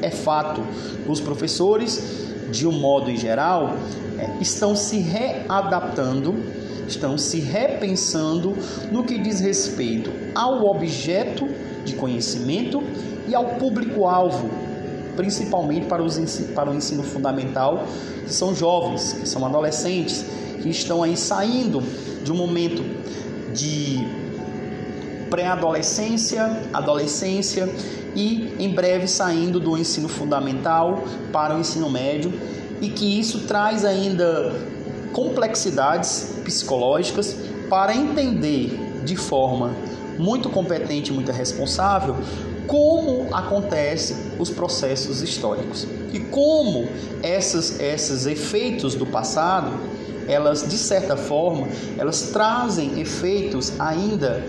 É 0.01 0.09
fato, 0.09 0.63
os 1.07 1.19
professores, 1.19 2.01
de 2.51 2.65
um 2.65 2.71
modo 2.71 3.11
em 3.11 3.17
geral, 3.17 3.75
estão 4.39 4.75
se 4.75 4.99
readaptando, 4.99 6.35
estão 6.87 7.17
se 7.17 7.39
repensando 7.39 8.55
no 8.91 9.03
que 9.03 9.17
diz 9.17 9.39
respeito 9.39 10.11
ao 10.33 10.65
objeto 10.65 11.47
de 11.85 11.93
conhecimento 11.95 12.83
e 13.27 13.35
ao 13.35 13.55
público-alvo, 13.55 14.49
principalmente 15.15 15.85
para, 15.85 16.03
os, 16.03 16.17
para 16.55 16.69
o 16.69 16.75
ensino 16.75 17.03
fundamental, 17.03 17.85
que 18.25 18.33
são 18.33 18.55
jovens, 18.55 19.13
que 19.13 19.27
são 19.27 19.45
adolescentes, 19.45 20.25
que 20.61 20.69
estão 20.69 21.03
aí 21.03 21.15
saindo 21.15 21.81
de 22.23 22.31
um 22.31 22.35
momento 22.35 22.83
de 23.53 24.07
pré-adolescência, 25.29 26.61
adolescência 26.73 27.69
e 28.15 28.55
em 28.57 28.73
breve 28.73 29.07
saindo 29.07 29.59
do 29.59 29.77
ensino 29.77 30.09
fundamental 30.09 31.03
para 31.31 31.55
o 31.55 31.59
ensino 31.59 31.89
médio 31.89 32.33
e 32.81 32.89
que 32.89 33.19
isso 33.19 33.41
traz 33.41 33.83
ainda 33.83 34.53
complexidades 35.13 36.35
psicológicas 36.43 37.35
para 37.69 37.95
entender 37.95 39.01
de 39.03 39.15
forma 39.15 39.73
muito 40.17 40.49
competente 40.49 41.11
muito 41.11 41.31
responsável 41.31 42.15
como 42.67 43.33
acontecem 43.33 44.15
os 44.37 44.49
processos 44.49 45.21
históricos 45.21 45.87
e 46.13 46.19
como 46.19 46.87
esses, 47.23 47.79
esses 47.79 48.25
efeitos 48.25 48.93
do 48.95 49.05
passado 49.05 49.71
elas 50.29 50.67
de 50.67 50.77
certa 50.77 51.17
forma, 51.17 51.67
elas 51.97 52.29
trazem 52.31 53.01
efeitos 53.01 53.73
ainda 53.79 54.43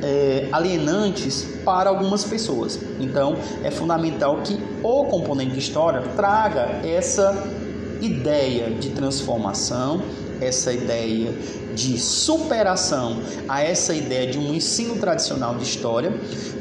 é, 0.00 0.48
alienantes 0.52 1.44
para 1.64 1.90
algumas 1.90 2.24
pessoas. 2.24 2.78
Então, 3.00 3.36
é 3.64 3.70
fundamental 3.70 4.38
que 4.44 4.58
o 4.82 5.04
componente 5.06 5.52
de 5.52 5.58
história 5.58 6.02
traga 6.16 6.80
essa 6.86 7.32
ideia 8.00 8.70
de 8.70 8.90
transformação, 8.90 10.02
essa 10.40 10.72
ideia 10.72 11.32
de 11.74 11.98
superação 11.98 13.20
a 13.48 13.62
essa 13.62 13.94
ideia 13.94 14.30
de 14.30 14.38
um 14.38 14.54
ensino 14.54 14.96
tradicional 14.96 15.54
de 15.56 15.64
história, 15.64 16.12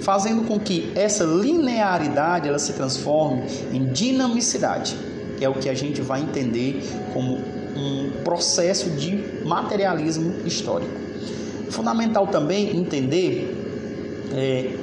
fazendo 0.02 0.44
com 0.44 0.60
que 0.60 0.92
essa 0.96 1.24
linearidade 1.24 2.48
ela 2.48 2.60
se 2.60 2.74
transforme 2.74 3.44
em 3.74 3.86
dinamicidade, 3.86 4.96
que 5.38 5.44
é 5.44 5.50
o 5.50 5.54
que 5.54 5.70
a 5.70 5.74
gente 5.74 6.02
vai 6.02 6.22
entender 6.22 6.84
como 7.14 7.40
um 7.76 8.12
processo 8.24 8.90
de 8.92 9.44
materialismo 9.46 10.36
histórico. 10.46 10.92
Fundamental 11.70 12.28
também 12.28 12.76
entender 12.76 13.56
é, 14.34 14.76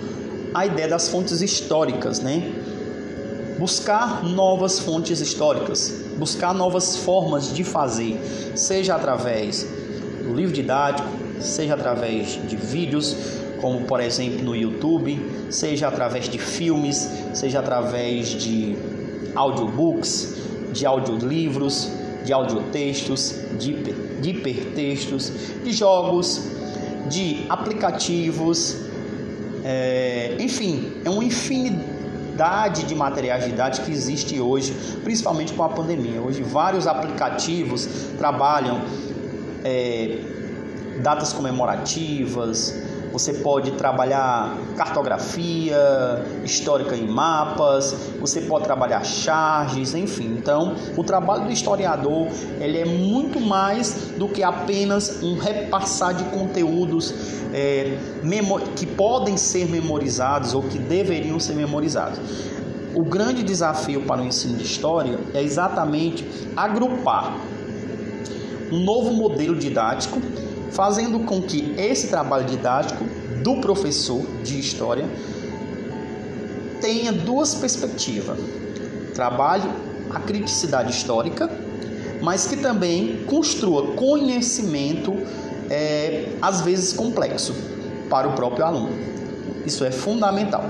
a 0.52 0.66
ideia 0.66 0.88
das 0.88 1.08
fontes 1.08 1.40
históricas, 1.40 2.20
né? 2.20 2.52
Buscar 3.58 4.24
novas 4.24 4.80
fontes 4.80 5.20
históricas, 5.20 6.02
buscar 6.18 6.52
novas 6.52 6.96
formas 6.96 7.54
de 7.54 7.62
fazer, 7.62 8.18
seja 8.56 8.96
através 8.96 9.66
do 10.24 10.34
livro 10.34 10.52
didático, 10.52 11.08
seja 11.40 11.74
através 11.74 12.38
de 12.48 12.56
vídeos, 12.56 13.16
como 13.60 13.82
por 13.82 14.00
exemplo 14.00 14.42
no 14.44 14.56
YouTube, 14.56 15.20
seja 15.50 15.88
através 15.88 16.28
de 16.28 16.38
filmes, 16.38 17.08
seja 17.32 17.60
através 17.60 18.28
de 18.28 18.76
audiobooks, 19.36 20.34
de 20.72 20.84
audiolivros, 20.84 21.90
de 22.24 22.32
audiotextos, 22.32 23.36
de, 23.58 23.72
de 24.20 24.30
hipertextos, 24.30 25.30
de 25.62 25.72
jogos, 25.72 26.42
de 27.08 27.46
aplicativos, 27.48 28.78
é, 29.64 30.36
enfim, 30.40 30.92
é 31.04 31.10
uma 31.10 31.24
infinidade 31.24 31.93
de 32.86 32.94
materiais 32.94 33.44
didáticos 33.44 33.86
que 33.86 33.92
existe 33.92 34.40
hoje, 34.40 34.72
principalmente 35.02 35.52
com 35.52 35.62
a 35.62 35.68
pandemia. 35.68 36.20
Hoje 36.20 36.42
vários 36.42 36.86
aplicativos 36.86 37.86
trabalham 38.18 38.82
é, 39.64 40.18
datas 41.02 41.32
comemorativas, 41.32 42.74
você 43.14 43.32
pode 43.32 43.70
trabalhar 43.70 44.58
cartografia 44.76 45.78
histórica 46.42 46.96
em 46.96 47.06
mapas, 47.06 48.10
você 48.20 48.40
pode 48.40 48.64
trabalhar 48.64 49.04
charges, 49.04 49.94
enfim. 49.94 50.34
Então, 50.36 50.74
o 50.96 51.04
trabalho 51.04 51.44
do 51.44 51.52
historiador 51.52 52.26
ele 52.58 52.76
é 52.76 52.84
muito 52.84 53.40
mais 53.40 54.10
do 54.18 54.26
que 54.26 54.42
apenas 54.42 55.22
um 55.22 55.38
repassar 55.38 56.12
de 56.12 56.24
conteúdos 56.24 57.14
é, 57.52 57.96
que 58.74 58.84
podem 58.84 59.36
ser 59.36 59.70
memorizados 59.70 60.52
ou 60.52 60.64
que 60.64 60.80
deveriam 60.80 61.38
ser 61.38 61.54
memorizados. 61.54 62.18
O 62.96 63.04
grande 63.04 63.44
desafio 63.44 64.02
para 64.02 64.22
o 64.22 64.24
ensino 64.24 64.56
de 64.56 64.64
história 64.64 65.20
é 65.32 65.40
exatamente 65.40 66.26
agrupar 66.56 67.38
um 68.72 68.80
novo 68.80 69.12
modelo 69.12 69.54
didático 69.54 70.20
fazendo 70.74 71.20
com 71.20 71.40
que 71.40 71.74
esse 71.78 72.08
trabalho 72.08 72.44
didático 72.44 73.04
do 73.42 73.60
professor 73.60 74.22
de 74.42 74.58
história 74.58 75.08
tenha 76.80 77.12
duas 77.12 77.54
perspectivas. 77.54 78.36
Trabalhe 79.14 79.70
a 80.10 80.18
criticidade 80.18 80.90
histórica, 80.90 81.48
mas 82.20 82.46
que 82.46 82.56
também 82.56 83.24
construa 83.26 83.94
conhecimento, 83.94 85.16
é, 85.70 86.30
às 86.42 86.60
vezes 86.60 86.92
complexo, 86.92 87.54
para 88.10 88.28
o 88.28 88.32
próprio 88.32 88.64
aluno. 88.64 88.90
Isso 89.64 89.84
é 89.84 89.90
fundamental. 89.90 90.64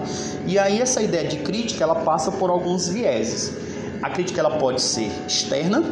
E 0.46 0.58
aí 0.58 0.80
essa 0.80 1.02
ideia 1.02 1.26
de 1.26 1.38
crítica 1.38 1.82
ela 1.82 1.96
passa 1.96 2.30
por 2.30 2.50
alguns 2.50 2.88
vieses. 2.88 3.52
A 4.02 4.10
crítica 4.10 4.40
ela 4.40 4.58
pode 4.58 4.82
ser 4.82 5.10
externa, 5.26 5.82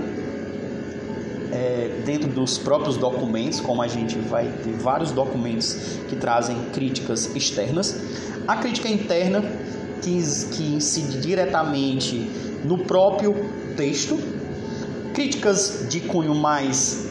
é, 1.53 2.01
dentro 2.05 2.29
dos 2.29 2.57
próprios 2.59 2.97
documentos, 2.97 3.61
como 3.61 3.83
a 3.83 3.89
gente 3.89 4.19
vai 4.19 4.47
ter 4.65 4.73
vários 4.73 5.13
documentos 5.13 5.77
que 6.09 6.17
trazem 6.17 6.57
críticas 6.73 7.37
externas. 7.37 8.01
A 8.49 8.57
crítica 8.57 8.89
interna, 8.89 9.43
que, 10.01 10.19
que 10.57 10.75
incide 10.75 11.21
diretamente 11.21 12.29
no 12.65 12.79
próprio 12.79 13.35
texto. 13.77 14.19
Críticas 15.15 15.87
de 15.91 16.01
cunho 16.01 16.35
mais 16.35 17.07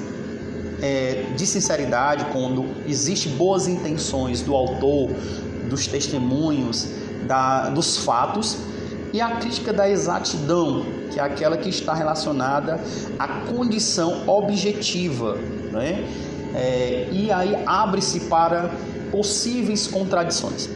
é, 0.82 1.28
de 1.38 1.46
sinceridade, 1.46 2.26
quando 2.32 2.66
existe 2.88 3.30
boas 3.30 3.68
intenções 3.68 4.42
do 4.42 4.56
autor, 4.56 5.12
dos 5.70 5.86
testemunhos, 5.86 6.88
da, 7.28 7.70
dos 7.70 7.98
fatos. 7.98 8.58
E 9.14 9.20
a 9.20 9.36
crítica 9.36 9.74
da 9.74 9.90
exatidão, 9.90 10.86
que 11.12 11.20
é 11.20 11.24
aquela 11.24 11.58
que 11.58 11.70
está 11.70 11.94
relacionada 11.94 12.80
à 13.20 13.28
condição 13.28 14.28
objetiva, 14.28 15.38
né? 15.72 16.08
É, 16.54 17.08
e 17.12 17.32
aí 17.32 17.58
abre-se 17.66 18.22
para 18.22 18.72
possíveis 19.12 19.88
contradições. 19.88 20.70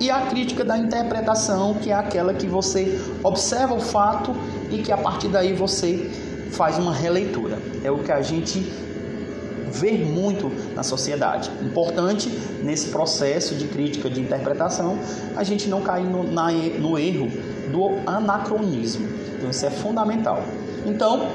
E 0.00 0.10
a 0.10 0.22
crítica 0.26 0.64
da 0.64 0.78
interpretação, 0.78 1.74
que 1.74 1.90
é 1.90 1.94
aquela 1.94 2.32
que 2.32 2.46
você 2.46 2.98
observa 3.22 3.74
o 3.74 3.80
fato 3.80 4.34
e 4.70 4.78
que 4.78 4.90
a 4.90 4.96
partir 4.96 5.28
daí 5.28 5.52
você 5.52 6.10
faz 6.52 6.78
uma 6.78 6.94
releitura. 6.94 7.58
É 7.84 7.90
o 7.90 7.98
que 7.98 8.10
a 8.10 8.22
gente 8.22 8.60
vê 9.70 9.92
muito 9.92 10.50
na 10.74 10.82
sociedade. 10.82 11.50
Importante 11.62 12.28
nesse 12.62 12.88
processo 12.88 13.54
de 13.54 13.66
crítica 13.68 14.10
de 14.10 14.20
interpretação 14.20 14.98
a 15.36 15.44
gente 15.44 15.68
não 15.68 15.80
cair 15.80 16.04
no, 16.04 16.24
na, 16.24 16.50
no 16.50 16.98
erro 16.98 17.30
do 17.70 18.08
anacronismo. 18.08 19.08
Então, 19.36 19.50
isso 19.50 19.64
é 19.64 19.70
fundamental. 19.70 20.42
Então, 20.86 21.28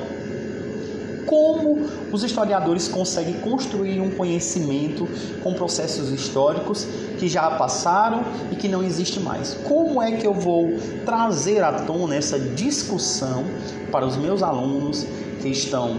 como 1.25 1.87
os 2.11 2.23
historiadores 2.23 2.87
conseguem 2.87 3.33
construir 3.35 3.99
um 3.99 4.11
conhecimento 4.11 5.07
com 5.43 5.53
processos 5.53 6.11
históricos 6.11 6.87
que 7.17 7.27
já 7.27 7.49
passaram 7.51 8.23
e 8.51 8.55
que 8.55 8.67
não 8.67 8.83
existe 8.83 9.19
mais? 9.19 9.55
Como 9.63 10.01
é 10.01 10.11
que 10.11 10.25
eu 10.25 10.33
vou 10.33 10.77
trazer 11.05 11.63
à 11.63 11.73
tona 11.73 12.15
essa 12.15 12.39
discussão 12.39 13.43
para 13.91 14.05
os 14.05 14.15
meus 14.17 14.43
alunos 14.43 15.05
que 15.41 15.49
estão 15.49 15.97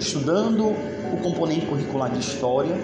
estudando 0.00 0.66
o 1.12 1.16
componente 1.22 1.66
curricular 1.66 2.10
de 2.10 2.18
história, 2.18 2.76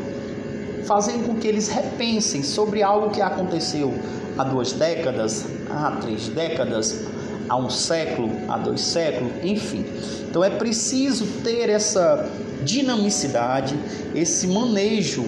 fazendo 0.85 1.27
com 1.27 1.37
que 1.37 1.47
eles 1.47 1.69
repensem 1.69 2.43
sobre 2.43 2.83
algo 2.83 3.11
que 3.11 3.21
aconteceu 3.21 3.95
há 4.37 4.45
duas 4.45 4.73
décadas, 4.73 5.47
há 5.69 5.93
três 6.01 6.29
décadas, 6.29 7.05
há 7.49 7.57
um 7.57 7.69
século, 7.69 8.31
há 8.49 8.57
dois 8.57 8.81
séculos, 8.81 9.33
enfim. 9.43 9.85
Então 10.29 10.43
é 10.43 10.51
preciso 10.51 11.27
ter 11.43 11.69
essa 11.69 12.29
dinamicidade, 12.63 13.77
esse 14.15 14.47
manejo 14.47 15.25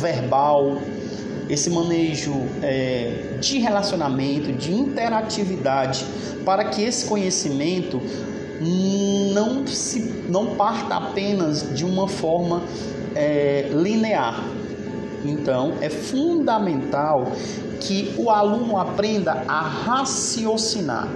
verbal, 0.00 0.78
esse 1.48 1.70
manejo 1.70 2.34
é, 2.62 3.36
de 3.40 3.58
relacionamento, 3.58 4.52
de 4.52 4.72
interatividade, 4.72 6.04
para 6.44 6.64
que 6.64 6.82
esse 6.82 7.06
conhecimento 7.06 8.00
não 9.32 9.66
se 9.66 10.00
não 10.28 10.56
parta 10.56 10.96
apenas 10.96 11.74
de 11.74 11.84
uma 11.84 12.08
forma 12.08 12.62
é, 13.14 13.70
linear. 13.72 14.42
Então 15.24 15.74
é 15.80 15.88
fundamental 15.88 17.32
que 17.80 18.14
o 18.16 18.30
aluno 18.30 18.76
aprenda 18.76 19.44
a 19.46 19.60
raciocinar 19.60 21.08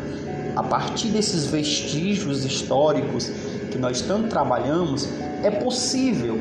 a 0.55 0.63
partir 0.63 1.09
desses 1.09 1.47
vestígios 1.47 2.45
históricos 2.45 3.31
que 3.71 3.79
nós 3.79 4.03
tanto 4.03 4.29
trabalhamos, 4.29 5.09
é 5.43 5.51
possível 5.51 6.39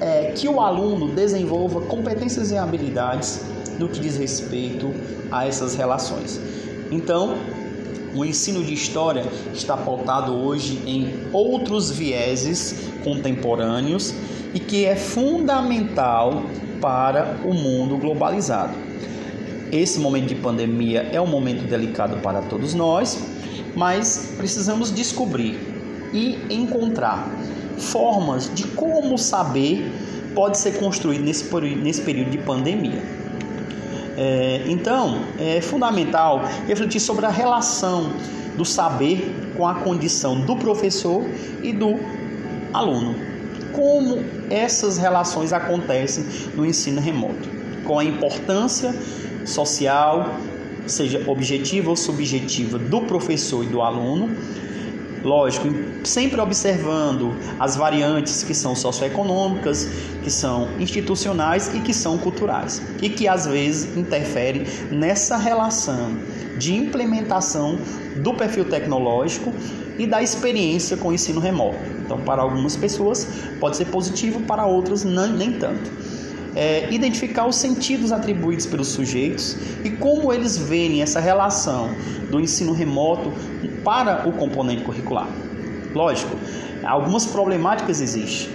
é, 0.00 0.32
que 0.32 0.48
o 0.48 0.60
aluno 0.60 1.14
desenvolva 1.14 1.80
competências 1.82 2.50
e 2.50 2.56
habilidades 2.56 3.44
no 3.78 3.88
que 3.88 4.00
diz 4.00 4.16
respeito 4.16 4.92
a 5.30 5.46
essas 5.46 5.76
relações. 5.76 6.40
Então, 6.90 7.36
o 8.14 8.24
ensino 8.24 8.62
de 8.64 8.72
história 8.72 9.24
está 9.52 9.76
pautado 9.76 10.34
hoje 10.34 10.80
em 10.86 11.28
outros 11.32 11.90
vieses 11.90 12.88
contemporâneos 13.04 14.14
e 14.54 14.60
que 14.60 14.84
é 14.84 14.96
fundamental 14.96 16.42
para 16.80 17.38
o 17.44 17.52
mundo 17.52 17.96
globalizado. 17.96 18.74
Esse 19.70 20.00
momento 20.00 20.28
de 20.28 20.34
pandemia 20.34 21.08
é 21.12 21.20
um 21.20 21.26
momento 21.26 21.68
delicado 21.68 22.16
para 22.22 22.40
todos 22.42 22.72
nós, 22.72 23.18
mas 23.76 24.34
precisamos 24.36 24.90
descobrir 24.90 25.58
e 26.12 26.38
encontrar 26.48 27.28
formas 27.76 28.50
de 28.54 28.64
como 28.68 29.18
saber 29.18 29.92
pode 30.34 30.58
ser 30.58 30.78
construído 30.78 31.22
nesse, 31.22 31.48
nesse 31.76 32.00
período 32.02 32.30
de 32.30 32.38
pandemia. 32.38 33.02
É, 34.20 34.64
então, 34.66 35.20
é 35.38 35.60
fundamental 35.60 36.42
refletir 36.66 36.98
sobre 36.98 37.24
a 37.24 37.28
relação 37.28 38.10
do 38.56 38.64
saber 38.64 39.32
com 39.56 39.64
a 39.64 39.76
condição 39.76 40.40
do 40.40 40.56
professor 40.56 41.24
e 41.62 41.72
do 41.72 41.94
aluno. 42.74 43.14
Como 43.72 44.18
essas 44.50 44.98
relações 44.98 45.52
acontecem 45.52 46.24
no 46.56 46.66
ensino 46.66 47.00
remoto? 47.00 47.48
Com 47.84 48.00
a 48.00 48.04
importância 48.04 48.92
social, 49.46 50.34
seja 50.84 51.22
objetiva 51.30 51.90
ou 51.90 51.96
subjetiva, 51.96 52.76
do 52.76 53.02
professor 53.02 53.62
e 53.62 53.68
do 53.68 53.80
aluno, 53.80 54.36
lógico, 55.22 55.68
sempre 56.04 56.40
observando 56.40 57.34
as 57.58 57.76
variantes 57.76 58.42
que 58.42 58.54
são 58.54 58.74
socioeconômicas, 58.74 59.88
que 60.22 60.30
são 60.30 60.68
institucionais 60.78 61.74
e 61.74 61.80
que 61.80 61.94
são 61.94 62.18
culturais, 62.18 62.82
e 63.02 63.08
que 63.08 63.26
às 63.26 63.46
vezes 63.46 63.96
interferem 63.96 64.64
nessa 64.90 65.36
relação 65.36 66.16
de 66.58 66.74
implementação 66.74 67.78
do 68.16 68.34
perfil 68.34 68.64
tecnológico 68.64 69.52
e 69.98 70.06
da 70.06 70.22
experiência 70.22 70.96
com 70.96 71.08
o 71.08 71.12
ensino 71.12 71.40
remoto. 71.40 71.78
Então, 72.04 72.20
para 72.20 72.42
algumas 72.42 72.76
pessoas 72.76 73.26
pode 73.60 73.76
ser 73.76 73.86
positivo, 73.86 74.40
para 74.40 74.64
outras 74.66 75.04
nem, 75.04 75.32
nem 75.32 75.52
tanto. 75.52 75.90
É, 76.56 76.92
identificar 76.92 77.46
os 77.46 77.56
sentidos 77.56 78.10
atribuídos 78.10 78.66
pelos 78.66 78.88
sujeitos 78.88 79.56
e 79.84 79.90
como 79.90 80.32
eles 80.32 80.56
veem 80.56 81.02
essa 81.02 81.20
relação 81.20 81.90
do 82.30 82.40
ensino 82.40 82.72
remoto 82.72 83.32
para 83.88 84.28
o 84.28 84.32
componente 84.32 84.82
curricular. 84.82 85.26
Lógico, 85.94 86.36
algumas 86.84 87.24
problemáticas 87.24 88.02
existem. 88.02 88.50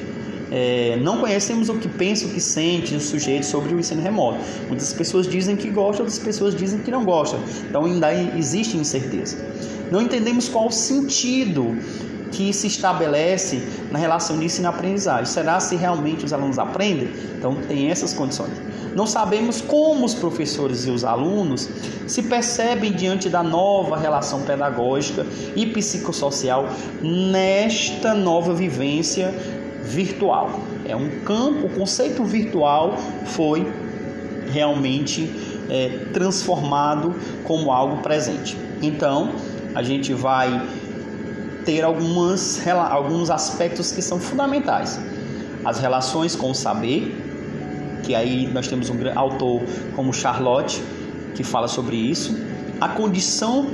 É, 0.51 0.99
não 1.01 1.17
conhecemos 1.17 1.69
o 1.69 1.73
que 1.79 1.87
pensa, 1.87 2.27
o 2.27 2.29
que 2.29 2.39
sente 2.39 2.93
o 2.93 2.99
sujeito 2.99 3.43
sobre 3.43 3.73
o 3.73 3.79
ensino 3.79 3.99
remoto. 3.99 4.37
Muitas 4.67 4.93
pessoas 4.93 5.27
dizem 5.27 5.55
que 5.55 5.71
gostam, 5.71 6.05
outras 6.05 6.19
pessoas 6.19 6.53
dizem 6.53 6.81
que 6.81 6.91
não 6.91 7.03
gostam. 7.03 7.39
Então 7.67 7.85
ainda 7.85 8.13
existe 8.13 8.77
incerteza. 8.77 9.43
Não 9.91 10.03
entendemos 10.03 10.47
qual 10.47 10.67
o 10.67 10.71
sentido 10.71 11.79
que 12.31 12.53
se 12.53 12.67
estabelece 12.67 13.63
na 13.91 13.97
relação 13.97 14.37
de 14.37 14.45
ensino-aprendizagem. 14.45 15.25
Será 15.25 15.59
se 15.59 15.75
realmente 15.75 16.25
os 16.25 16.33
alunos 16.33 16.59
aprendem? 16.59 17.09
Então, 17.37 17.55
tem 17.67 17.89
essas 17.89 18.13
condições. 18.13 18.53
Não 18.95 19.07
sabemos 19.07 19.61
como 19.61 20.05
os 20.05 20.13
professores 20.13 20.85
e 20.85 20.91
os 20.91 21.03
alunos 21.03 21.67
se 22.07 22.23
percebem 22.23 22.91
diante 22.91 23.27
da 23.29 23.41
nova 23.41 23.97
relação 23.97 24.41
pedagógica 24.41 25.25
e 25.55 25.65
psicossocial 25.65 26.69
nesta 27.01 28.13
nova 28.13 28.53
vivência 28.53 29.33
virtual. 29.83 30.59
É 30.85 30.95
um 30.95 31.09
campo, 31.21 31.67
o 31.67 31.69
conceito 31.69 32.23
virtual 32.23 32.95
foi 33.25 33.71
realmente 34.51 35.29
é, 35.69 36.05
transformado 36.13 37.15
como 37.43 37.71
algo 37.71 37.97
presente. 37.97 38.57
Então, 38.81 39.31
a 39.73 39.81
gente 39.81 40.13
vai 40.13 40.67
ter 41.65 41.83
algumas, 41.83 42.61
alguns 42.67 43.29
aspectos 43.29 43.91
que 43.91 44.01
são 44.01 44.19
fundamentais. 44.19 44.99
As 45.63 45.79
relações 45.79 46.35
com 46.35 46.51
o 46.51 46.55
saber, 46.55 47.32
que 48.03 48.13
aí 48.13 48.47
nós 48.47 48.67
temos 48.67 48.89
um 48.89 48.95
autor 49.15 49.61
como 49.95 50.13
Charlotte 50.13 50.81
que 51.33 51.43
fala 51.43 51.67
sobre 51.67 51.95
isso. 51.95 52.37
A 52.79 52.89
condição 52.89 53.67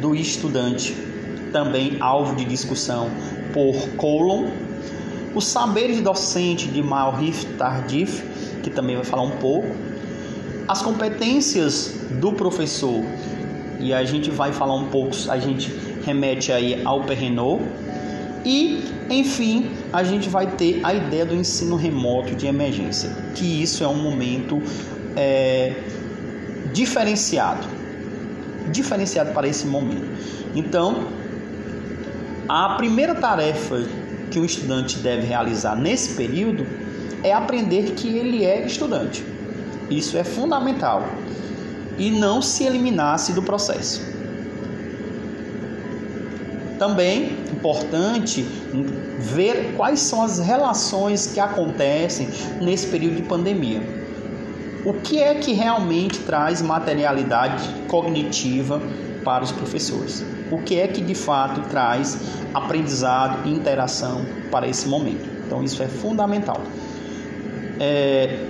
do 0.00 0.14
estudante, 0.14 0.94
também 1.52 1.96
alvo 2.00 2.36
de 2.36 2.44
discussão 2.44 3.10
por 3.52 3.74
Colon. 3.96 4.46
Os 5.34 5.46
saberes 5.46 6.00
docente 6.00 6.68
de 6.68 6.82
Maurice 6.82 7.46
Tardif, 7.58 8.22
que 8.62 8.70
também 8.70 8.96
vai 8.96 9.04
falar 9.04 9.22
um 9.22 9.32
pouco. 9.32 9.68
As 10.66 10.80
competências 10.82 11.94
do 12.20 12.32
professor, 12.32 13.04
e 13.78 13.92
a 13.92 14.04
gente 14.04 14.30
vai 14.30 14.52
falar 14.52 14.74
um 14.74 14.86
pouco, 14.86 15.14
a 15.28 15.38
gente 15.38 15.72
remete 16.04 16.52
aí 16.52 16.82
ao 16.84 17.02
Perrenot. 17.02 17.62
E, 18.46 18.84
enfim, 19.10 19.72
a 19.92 20.04
gente 20.04 20.28
vai 20.28 20.46
ter 20.46 20.80
a 20.84 20.94
ideia 20.94 21.26
do 21.26 21.34
ensino 21.34 21.74
remoto 21.74 22.32
de 22.36 22.46
emergência, 22.46 23.10
que 23.34 23.60
isso 23.60 23.82
é 23.82 23.88
um 23.88 24.00
momento 24.00 24.62
é, 25.16 25.82
diferenciado, 26.72 27.66
diferenciado 28.70 29.32
para 29.32 29.48
esse 29.48 29.66
momento. 29.66 30.06
Então, 30.54 31.08
a 32.48 32.76
primeira 32.76 33.16
tarefa 33.16 33.84
que 34.30 34.38
um 34.38 34.44
estudante 34.44 34.98
deve 34.98 35.26
realizar 35.26 35.74
nesse 35.74 36.14
período 36.14 36.64
é 37.24 37.32
aprender 37.32 37.94
que 37.94 38.16
ele 38.16 38.44
é 38.44 38.64
estudante. 38.64 39.24
Isso 39.90 40.16
é 40.16 40.22
fundamental 40.22 41.02
e 41.98 42.12
não 42.12 42.40
se 42.40 42.62
eliminasse 42.62 43.32
do 43.32 43.42
processo. 43.42 44.15
Também 46.78 47.38
importante 47.52 48.42
ver 49.18 49.74
quais 49.76 50.00
são 50.00 50.22
as 50.22 50.38
relações 50.38 51.26
que 51.26 51.40
acontecem 51.40 52.28
nesse 52.60 52.86
período 52.88 53.16
de 53.16 53.22
pandemia. 53.22 53.82
O 54.84 54.92
que 54.92 55.20
é 55.20 55.34
que 55.34 55.52
realmente 55.52 56.20
traz 56.20 56.62
materialidade 56.62 57.68
cognitiva 57.88 58.80
para 59.24 59.42
os 59.42 59.50
professores? 59.50 60.24
O 60.50 60.58
que 60.58 60.78
é 60.78 60.86
que 60.86 61.00
de 61.00 61.14
fato 61.14 61.62
traz 61.68 62.16
aprendizado 62.54 63.48
e 63.48 63.52
interação 63.52 64.24
para 64.50 64.68
esse 64.68 64.86
momento? 64.86 65.28
Então, 65.44 65.62
isso 65.62 65.82
é 65.82 65.88
fundamental. 65.88 66.62
É, 67.80 68.46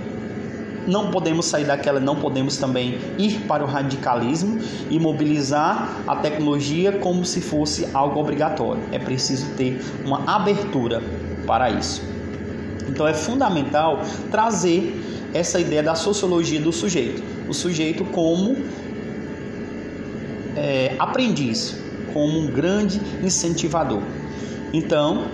não 0.87 1.11
podemos 1.11 1.45
sair 1.45 1.65
daquela, 1.65 1.99
não 1.99 2.15
podemos 2.15 2.57
também 2.57 2.97
ir 3.17 3.41
para 3.41 3.63
o 3.63 3.67
radicalismo 3.67 4.59
e 4.89 4.97
mobilizar 4.97 6.01
a 6.07 6.15
tecnologia 6.15 6.93
como 6.93 7.25
se 7.25 7.41
fosse 7.41 7.87
algo 7.93 8.19
obrigatório. 8.19 8.81
É 8.91 8.97
preciso 8.97 9.45
ter 9.55 9.79
uma 10.05 10.23
abertura 10.25 11.03
para 11.45 11.69
isso. 11.69 12.01
Então 12.87 13.05
é 13.07 13.13
fundamental 13.13 14.01
trazer 14.31 14.95
essa 15.33 15.59
ideia 15.59 15.83
da 15.83 15.93
sociologia 15.93 16.59
do 16.59 16.71
sujeito, 16.71 17.21
o 17.47 17.53
sujeito 17.53 18.05
como 18.05 18.55
é, 20.55 20.95
aprendiz, 20.97 21.77
como 22.13 22.39
um 22.39 22.47
grande 22.47 22.99
incentivador. 23.21 24.01
Então, 24.73 25.27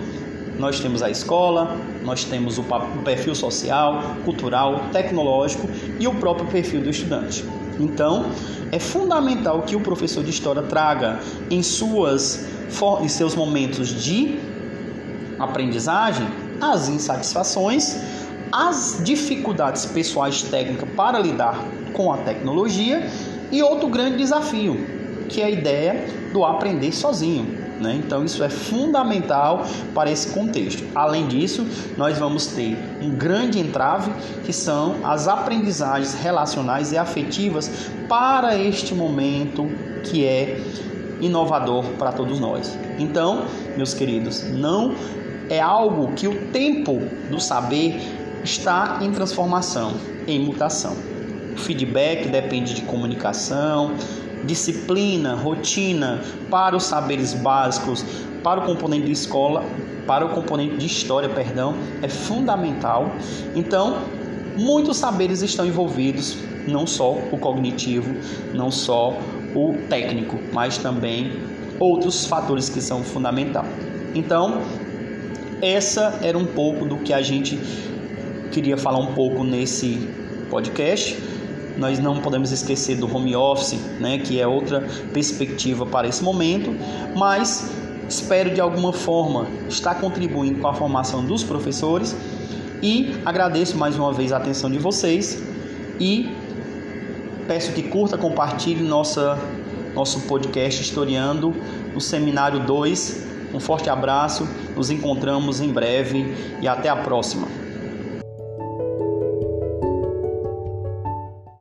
nós 0.58 0.80
temos 0.80 1.02
a 1.02 1.10
escola, 1.10 1.76
nós 2.04 2.24
temos 2.24 2.58
o 2.58 2.64
perfil 3.04 3.34
social, 3.34 4.16
cultural, 4.24 4.88
tecnológico 4.92 5.68
e 5.98 6.06
o 6.06 6.14
próprio 6.14 6.46
perfil 6.46 6.82
do 6.82 6.90
estudante. 6.90 7.44
Então, 7.80 8.26
é 8.70 8.78
fundamental 8.78 9.62
que 9.62 9.74
o 9.74 9.80
professor 9.80 10.22
de 10.22 10.30
história 10.30 10.62
traga 10.62 11.20
em 11.50 11.62
suas 11.62 12.46
em 13.02 13.08
seus 13.08 13.36
momentos 13.36 13.88
de 14.02 14.36
aprendizagem 15.38 16.26
as 16.60 16.88
insatisfações, 16.88 17.96
as 18.50 19.00
dificuldades 19.04 19.86
pessoais 19.86 20.42
técnicas 20.42 20.88
para 20.96 21.18
lidar 21.18 21.64
com 21.92 22.12
a 22.12 22.18
tecnologia 22.18 23.08
e 23.52 23.62
outro 23.62 23.88
grande 23.88 24.16
desafio, 24.16 24.76
que 25.28 25.40
é 25.40 25.44
a 25.44 25.50
ideia 25.50 26.04
do 26.32 26.44
aprender 26.44 26.92
sozinho. 26.92 27.63
Né? 27.84 28.00
Então, 28.02 28.24
isso 28.24 28.42
é 28.42 28.48
fundamental 28.48 29.62
para 29.94 30.10
esse 30.10 30.28
contexto. 30.28 30.82
Além 30.94 31.28
disso, 31.28 31.66
nós 31.98 32.18
vamos 32.18 32.46
ter 32.46 32.78
um 33.02 33.10
grande 33.10 33.60
entrave 33.60 34.10
que 34.42 34.54
são 34.54 34.96
as 35.04 35.28
aprendizagens 35.28 36.14
relacionais 36.14 36.92
e 36.92 36.96
afetivas 36.96 37.70
para 38.08 38.56
este 38.58 38.94
momento 38.94 39.68
que 40.02 40.24
é 40.24 40.60
inovador 41.20 41.84
para 41.98 42.10
todos 42.10 42.40
nós. 42.40 42.76
Então, 42.98 43.44
meus 43.76 43.92
queridos, 43.92 44.42
não 44.50 44.94
é 45.50 45.60
algo 45.60 46.12
que 46.14 46.26
o 46.26 46.46
tempo 46.46 47.02
do 47.30 47.38
saber 47.38 48.00
está 48.42 48.98
em 49.02 49.12
transformação, 49.12 49.92
em 50.26 50.40
mutação. 50.40 51.13
Feedback 51.56 52.28
depende 52.28 52.74
de 52.74 52.82
comunicação, 52.82 53.94
disciplina, 54.44 55.34
rotina 55.34 56.20
para 56.50 56.76
os 56.76 56.84
saberes 56.84 57.34
básicos, 57.34 58.04
para 58.42 58.60
o 58.60 58.64
componente 58.64 59.06
de 59.06 59.12
escola, 59.12 59.64
para 60.06 60.24
o 60.24 60.30
componente 60.30 60.76
de 60.76 60.86
história, 60.86 61.28
perdão, 61.28 61.74
é 62.02 62.08
fundamental. 62.08 63.10
Então, 63.54 63.98
muitos 64.56 64.98
saberes 64.98 65.42
estão 65.42 65.64
envolvidos, 65.64 66.36
não 66.68 66.86
só 66.86 67.12
o 67.32 67.38
cognitivo, 67.38 68.14
não 68.52 68.70
só 68.70 69.18
o 69.54 69.74
técnico, 69.88 70.38
mas 70.52 70.78
também 70.78 71.32
outros 71.78 72.26
fatores 72.26 72.68
que 72.68 72.80
são 72.80 73.02
fundamentais. 73.02 73.66
Então, 74.14 74.60
essa 75.62 76.18
era 76.22 76.36
um 76.36 76.44
pouco 76.44 76.84
do 76.84 76.98
que 76.98 77.12
a 77.12 77.22
gente 77.22 77.58
queria 78.50 78.76
falar 78.76 78.98
um 78.98 79.14
pouco 79.14 79.42
nesse 79.42 80.08
podcast 80.50 81.16
nós 81.76 81.98
não 81.98 82.20
podemos 82.20 82.52
esquecer 82.52 82.96
do 82.96 83.12
home 83.12 83.34
office, 83.34 83.78
né, 84.00 84.18
que 84.18 84.40
é 84.40 84.46
outra 84.46 84.86
perspectiva 85.12 85.84
para 85.84 86.06
esse 86.06 86.22
momento, 86.22 86.74
mas 87.16 87.70
espero 88.08 88.54
de 88.54 88.60
alguma 88.60 88.92
forma 88.92 89.46
estar 89.68 89.94
contribuindo 89.96 90.60
com 90.60 90.68
a 90.68 90.74
formação 90.74 91.24
dos 91.24 91.42
professores 91.42 92.16
e 92.82 93.14
agradeço 93.24 93.76
mais 93.76 93.96
uma 93.96 94.12
vez 94.12 94.32
a 94.32 94.36
atenção 94.36 94.70
de 94.70 94.78
vocês 94.78 95.42
e 95.98 96.30
peço 97.46 97.72
que 97.72 97.82
curta, 97.82 98.18
compartilhe 98.18 98.82
nossa 98.82 99.38
nosso 99.94 100.22
podcast 100.22 100.82
historiando 100.82 101.54
o 101.94 102.00
seminário 102.00 102.60
2 102.60 103.24
Um 103.54 103.60
forte 103.60 103.88
abraço, 103.88 104.48
nos 104.74 104.90
encontramos 104.90 105.60
em 105.60 105.72
breve 105.72 106.34
e 106.60 106.66
até 106.66 106.88
a 106.88 106.96
próxima. 106.96 107.63